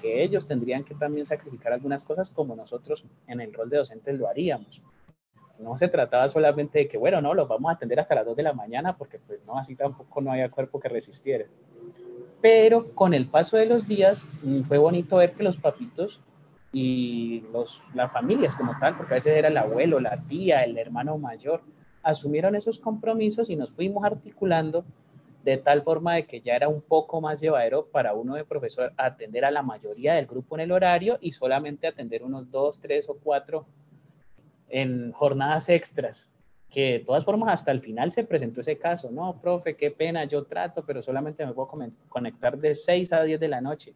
que 0.00 0.22
ellos 0.22 0.46
tendrían 0.46 0.84
que 0.84 0.94
también 0.94 1.26
sacrificar 1.26 1.72
algunas 1.72 2.04
cosas 2.04 2.30
como 2.30 2.56
nosotros 2.56 3.04
en 3.26 3.40
el 3.40 3.52
rol 3.52 3.70
de 3.70 3.78
docentes 3.78 4.18
lo 4.18 4.28
haríamos. 4.28 4.82
No 5.58 5.76
se 5.76 5.88
trataba 5.88 6.28
solamente 6.28 6.78
de 6.78 6.88
que, 6.88 6.96
bueno, 6.96 7.20
no, 7.20 7.34
los 7.34 7.46
vamos 7.46 7.70
a 7.70 7.74
atender 7.74 8.00
hasta 8.00 8.14
las 8.14 8.24
2 8.24 8.36
de 8.36 8.42
la 8.42 8.54
mañana 8.54 8.96
porque 8.96 9.18
pues 9.18 9.44
no, 9.46 9.58
así 9.58 9.76
tampoco 9.76 10.20
no 10.20 10.32
había 10.32 10.50
cuerpo 10.50 10.80
que 10.80 10.88
resistiera. 10.88 11.44
Pero 12.40 12.94
con 12.94 13.12
el 13.12 13.26
paso 13.26 13.58
de 13.58 13.66
los 13.66 13.86
días 13.86 14.26
mm, 14.42 14.62
fue 14.62 14.78
bonito 14.78 15.16
ver 15.16 15.32
que 15.32 15.42
los 15.42 15.58
papitos 15.58 16.20
y 16.72 17.44
los, 17.52 17.82
las 17.94 18.10
familias 18.10 18.54
como 18.54 18.78
tal, 18.78 18.96
porque 18.96 19.14
a 19.14 19.16
veces 19.16 19.36
era 19.36 19.48
el 19.48 19.56
abuelo, 19.56 20.00
la 20.00 20.22
tía, 20.22 20.62
el 20.62 20.78
hermano 20.78 21.18
mayor, 21.18 21.62
asumieron 22.02 22.54
esos 22.54 22.78
compromisos 22.78 23.50
y 23.50 23.56
nos 23.56 23.70
fuimos 23.72 24.04
articulando 24.04 24.84
de 25.42 25.56
tal 25.56 25.82
forma 25.82 26.14
de 26.14 26.26
que 26.26 26.40
ya 26.40 26.54
era 26.54 26.68
un 26.68 26.82
poco 26.82 27.20
más 27.20 27.40
llevadero 27.40 27.86
para 27.86 28.14
uno 28.14 28.34
de 28.34 28.44
profesor 28.44 28.92
atender 28.96 29.44
a 29.44 29.50
la 29.50 29.62
mayoría 29.62 30.14
del 30.14 30.26
grupo 30.26 30.56
en 30.56 30.62
el 30.62 30.72
horario 30.72 31.18
y 31.20 31.32
solamente 31.32 31.86
atender 31.86 32.22
unos 32.22 32.50
dos, 32.50 32.78
tres 32.78 33.08
o 33.08 33.14
cuatro 33.14 33.66
en 34.68 35.12
jornadas 35.12 35.68
extras, 35.68 36.28
que 36.68 36.92
de 36.92 36.98
todas 37.00 37.24
formas 37.24 37.54
hasta 37.54 37.72
el 37.72 37.80
final 37.80 38.12
se 38.12 38.24
presentó 38.24 38.60
ese 38.60 38.78
caso, 38.78 39.10
no, 39.10 39.40
profe, 39.40 39.76
qué 39.76 39.90
pena, 39.90 40.24
yo 40.24 40.44
trato, 40.44 40.84
pero 40.86 41.02
solamente 41.02 41.44
me 41.44 41.52
puedo 41.52 41.70
conectar 42.08 42.56
de 42.58 42.74
6 42.74 43.12
a 43.12 43.22
10 43.22 43.40
de 43.40 43.48
la 43.48 43.60
noche. 43.60 43.94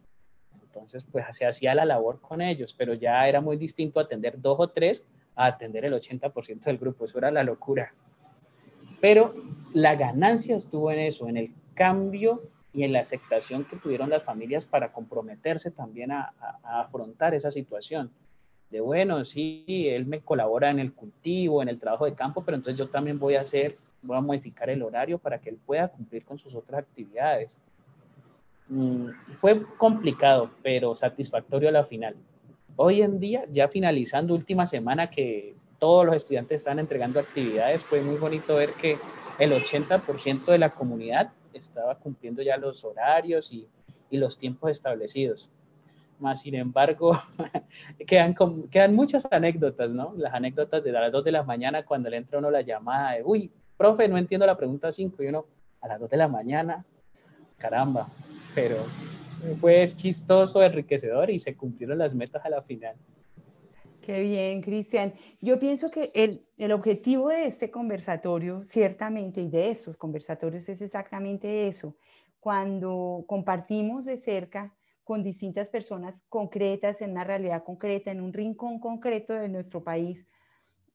Entonces, 0.61 1.05
pues 1.09 1.25
se 1.31 1.45
hacía 1.45 1.73
la 1.73 1.85
labor 1.85 2.19
con 2.19 2.41
ellos, 2.41 2.75
pero 2.77 2.93
ya 2.93 3.25
era 3.29 3.39
muy 3.39 3.55
distinto 3.55 3.99
atender 3.99 4.41
dos 4.41 4.57
o 4.59 4.67
tres 4.67 5.07
a 5.35 5.45
atender 5.45 5.85
el 5.85 5.93
80% 5.93 6.63
del 6.63 6.77
grupo. 6.77 7.05
Eso 7.05 7.17
era 7.17 7.31
la 7.31 7.43
locura. 7.43 7.93
Pero 9.05 9.35
la 9.75 9.93
ganancia 9.93 10.55
estuvo 10.55 10.89
en 10.89 10.97
eso, 10.97 11.27
en 11.27 11.37
el 11.37 11.53
cambio 11.75 12.41
y 12.73 12.81
en 12.85 12.91
la 12.91 13.01
aceptación 13.01 13.63
que 13.63 13.75
tuvieron 13.75 14.09
las 14.09 14.23
familias 14.23 14.65
para 14.65 14.91
comprometerse 14.91 15.69
también 15.69 16.11
a, 16.11 16.33
afrontar 16.63 17.35
esa 17.35 17.51
situación. 17.51 18.09
De 18.71 18.81
bueno, 18.81 19.23
sí, 19.23 19.63
él 19.67 20.07
me 20.07 20.21
colabora 20.21 20.71
en 20.71 20.79
el 20.79 20.91
cultivo, 20.91 21.61
en 21.61 21.69
el 21.69 21.79
trabajo 21.79 22.05
de 22.05 22.15
campo, 22.15 22.43
pero 22.43 22.57
entonces 22.57 22.79
yo 22.79 22.89
también 22.89 23.19
voy 23.19 23.35
a 23.35 23.41
hacer, 23.41 23.77
voy 24.01 24.17
a 24.17 24.21
modificar 24.21 24.71
el 24.71 24.81
horario 24.81 25.19
para 25.19 25.37
que 25.37 25.51
él 25.51 25.59
pueda 25.63 25.87
cumplir 25.87 26.25
con 26.25 26.39
sus 26.39 26.55
otras 26.55 26.79
actividades. 26.79 27.59
Mm, 28.69 29.09
fue 29.39 29.61
complicado, 29.77 30.49
pero 30.63 30.95
satisfactorio 30.95 31.69
a 31.69 31.73
la 31.73 31.83
final. 31.83 32.15
Hoy 32.75 33.03
en 33.03 33.19
día, 33.19 33.45
ya 33.51 33.67
finalizando 33.67 34.33
última 34.33 34.65
semana 34.65 35.11
que 35.11 35.53
todos 35.79 36.05
los 36.05 36.15
estudiantes 36.15 36.57
están 36.57 36.79
entregando 36.79 37.19
actividades, 37.19 37.83
fue 37.83 38.01
muy 38.01 38.17
bonito 38.17 38.55
ver 38.55 38.73
que 38.73 38.97
el 39.39 39.51
80% 39.51 40.45
de 40.45 40.57
la 40.57 40.69
comunidad 40.69 41.31
estaba 41.53 41.95
cumpliendo 41.95 42.41
ya 42.41 42.57
los 42.57 42.83
horarios 42.83 43.51
y, 43.51 43.67
los 44.11 44.39
tiempos 44.39 44.71
establecidos. 44.71 45.49
Más 46.19 46.39
sin 46.39 46.55
embargo, 46.55 47.19
quedan, 48.07 48.33
quedan 48.71 48.95
muchas 48.95 49.27
anécdotas, 49.29 49.89
¿no? 49.89 50.13
Las 50.15 50.33
anécdotas 50.33 50.81
de 50.85 50.93
las 50.93 51.11
2 51.11 51.25
de 51.25 51.33
la 51.33 51.43
mañana 51.43 51.83
cuando 51.83 52.09
le 52.09 52.15
entra 52.15 52.39
uno 52.39 52.49
la 52.49 52.61
llamada 52.61 53.11
de, 53.11 53.23
uy, 53.25 53.51
profe, 53.75 54.07
no 54.07 54.17
entiendo 54.17 54.45
la 54.45 54.55
pregunta 54.55 54.89
5 54.89 55.21
y 55.21 55.27
uno 55.27 55.47
a 55.81 55.89
las 55.89 55.99
2 55.99 56.09
de 56.11 56.15
la 56.15 56.29
mañana, 56.29 56.85
caramba, 57.57 58.07
pero 58.53 58.77
fue 59.59 59.85
chistoso, 59.87 60.63
enriquecedor 60.63 61.29
y 61.29 61.39
se 61.39 61.55
cumplieron 61.55 61.97
las 61.97 62.15
metas 62.15 62.45
a 62.45 62.49
la 62.49 62.61
final. 62.61 62.95
Qué 64.05 64.21
bien, 64.21 64.61
Cristian. 64.61 65.13
Yo 65.41 65.59
pienso 65.59 65.89
que 65.89 66.11
el, 66.13 66.45
el, 66.57 66.71
objetivo 66.71 67.29
de 67.29 67.47
este 67.47 67.71
conversatorio, 67.71 68.63
ciertamente, 68.67 69.41
y 69.41 69.49
de 69.49 69.71
estos 69.71 69.97
conversatorios 69.97 70.69
es 70.69 70.81
exactamente 70.81 71.67
eso. 71.67 71.95
Cuando 72.39 73.25
compartimos 73.27 74.05
de 74.05 74.17
cerca 74.17 74.75
con 75.03 75.23
distintas 75.23 75.69
personas 75.69 76.23
concretas, 76.29 77.01
en 77.01 77.11
una 77.11 77.23
realidad 77.23 77.63
concreta, 77.63 78.11
en 78.11 78.21
un 78.21 78.31
rincón 78.31 78.79
concreto 78.79 79.33
de 79.33 79.49
nuestro 79.49 79.83
país, 79.83 80.27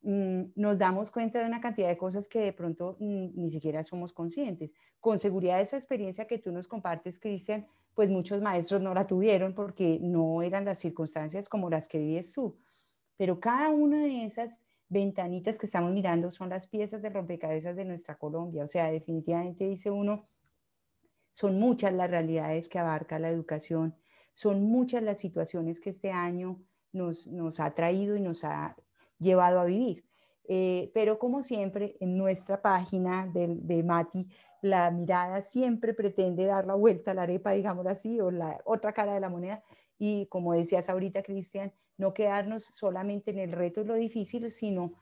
Mm, 0.03 0.53
nos 0.57 0.79
damos 0.79 1.11
cuenta 1.11 1.41
de 1.41 1.47
una 1.47 1.61
cantidad 1.61 1.89
de 1.89 1.99
cosas 1.99 2.27
que 2.27 2.41
de 2.41 2.53
pronto 2.55 2.97
mm, 3.01 3.29
ni 3.35 3.51
siquiera 3.51 3.85
somos 3.85 4.13
conscientes. 4.13 4.71
Con 4.99 5.19
seguridad 5.19 5.61
esa 5.61 5.77
experiencia 5.77 6.27
que 6.27 6.39
tú 6.39 6.53
nos 6.53 6.67
compartes, 6.67 7.19
Cristian, 7.19 7.67
pues 7.95 8.09
muchos 8.09 8.41
maestros 8.41 8.81
no 8.81 8.95
la 8.95 9.07
tuvieron 9.07 9.55
porque 9.55 9.99
no 10.01 10.43
eran 10.43 10.65
las 10.65 10.79
circunstancias 10.79 11.49
como 11.49 11.69
las 11.69 11.87
que 11.87 11.99
vives 11.99 12.33
tú. 12.33 12.57
Pero 13.21 13.39
cada 13.39 13.69
una 13.69 14.03
de 14.07 14.25
esas 14.25 14.59
ventanitas 14.89 15.59
que 15.59 15.67
estamos 15.67 15.93
mirando 15.93 16.31
son 16.31 16.49
las 16.49 16.67
piezas 16.67 17.03
de 17.03 17.11
rompecabezas 17.11 17.77
de 17.77 17.85
nuestra 17.85 18.17
Colombia. 18.17 18.65
O 18.65 18.67
sea, 18.67 18.91
definitivamente 18.91 19.69
dice 19.69 19.91
uno, 19.91 20.27
son 21.35 21.59
muchas 21.59 21.93
las 21.93 22.09
realidades 22.09 22.71
que 22.71 22.79
abarca 22.79 23.19
la 23.19 23.29
educación, 23.29 23.95
son 24.33 24.63
muchas 24.63 25.03
las 25.03 25.19
situaciones 25.19 25.81
que 25.81 25.91
este 25.91 26.13
año 26.13 26.63
nos, 26.93 27.27
nos 27.27 27.61
ha 27.61 27.75
traído 27.75 28.17
y 28.17 28.23
nos 28.23 28.43
ha 28.43 28.75
llevado 29.19 29.61
a 29.61 29.67
vivir. 29.67 30.03
Eh, 30.49 30.91
pero 30.95 31.19
como 31.19 31.43
siempre, 31.43 31.99
en 32.01 32.17
nuestra 32.17 32.63
página 32.63 33.27
de, 33.27 33.49
de, 33.49 33.83
Mati, 33.83 34.29
la 34.63 34.91
mirada 34.91 35.43
siempre 35.43 35.93
pretende 35.93 36.47
dar 36.47 36.67
la 36.67 36.75
vuelta 36.75 37.11
a 37.11 37.15
la 37.15 37.25
arepa, 37.25 37.51
digámoslo 37.51 37.91
así, 37.91 38.19
o 38.19 38.31
la 38.31 38.63
otra 38.65 38.95
cara 38.95 39.13
de 39.13 39.21
la 39.21 39.29
moneda. 39.29 39.63
Y 39.99 40.25
como 40.29 40.55
decías 40.55 40.89
ahorita, 40.89 41.23
Cristian, 41.23 41.71
no 42.01 42.15
quedarnos 42.15 42.65
solamente 42.65 43.31
en 43.31 43.39
el 43.39 43.53
reto 43.53 43.83
y 43.83 43.85
lo 43.85 43.95
difícil, 43.95 44.51
sino 44.51 44.93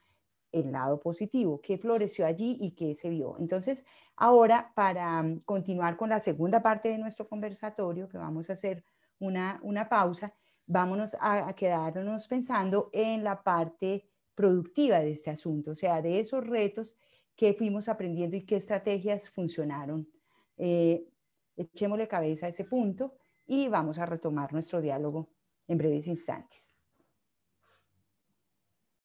el 0.52 0.72
lado 0.72 1.00
positivo, 1.00 1.61
qué 1.61 1.78
floreció 1.78 2.26
allí 2.26 2.56
y 2.61 2.72
qué 2.72 2.94
se 2.94 3.11
vio. 3.11 3.37
Entonces, 3.38 3.84
ahora 4.16 4.72
para 4.74 5.22
mm, 5.22 5.40
continuar 5.44 5.96
con 5.96 6.08
la 6.11 6.20
segunda 6.20 6.62
parte 6.62 6.88
de 6.88 6.98
nuestro 6.98 7.28
conversatorio, 7.28 8.08
que 8.08 8.18
vamos 8.18 8.50
a 8.50 8.54
hacer 8.54 8.84
una, 9.18 9.61
una 9.62 9.88
pausa, 9.88 10.34
vámonos 10.66 11.16
a, 11.20 11.52
quedarnos 11.54 12.28
pensando 12.28 12.90
en 12.92 13.24
la 13.24 13.42
parte 13.42 14.08
productiva 14.34 15.00
de 15.00 15.12
este 15.12 15.30
asunto, 15.30 15.72
o 15.72 15.74
sea, 15.74 16.00
de 16.02 16.20
esos 16.20 16.46
retos 16.46 16.94
que 17.34 17.54
fuimos 17.54 17.88
aprendiendo 17.88 18.37
y 18.37 18.44
qué 18.44 18.56
estrategias 18.56 19.28
funcionaron. 19.30 20.08
Eh, 20.56 21.06
echémosle 21.56 22.08
cabeza 22.08 22.46
a 22.46 22.48
ese 22.48 22.64
punto 22.64 23.14
y 23.46 23.68
vamos 23.68 23.98
a 23.98 24.06
retomar 24.06 24.52
nuestro 24.52 24.80
diálogo 24.80 25.28
en 25.66 25.78
breves 25.78 26.06
instantes. 26.06 26.67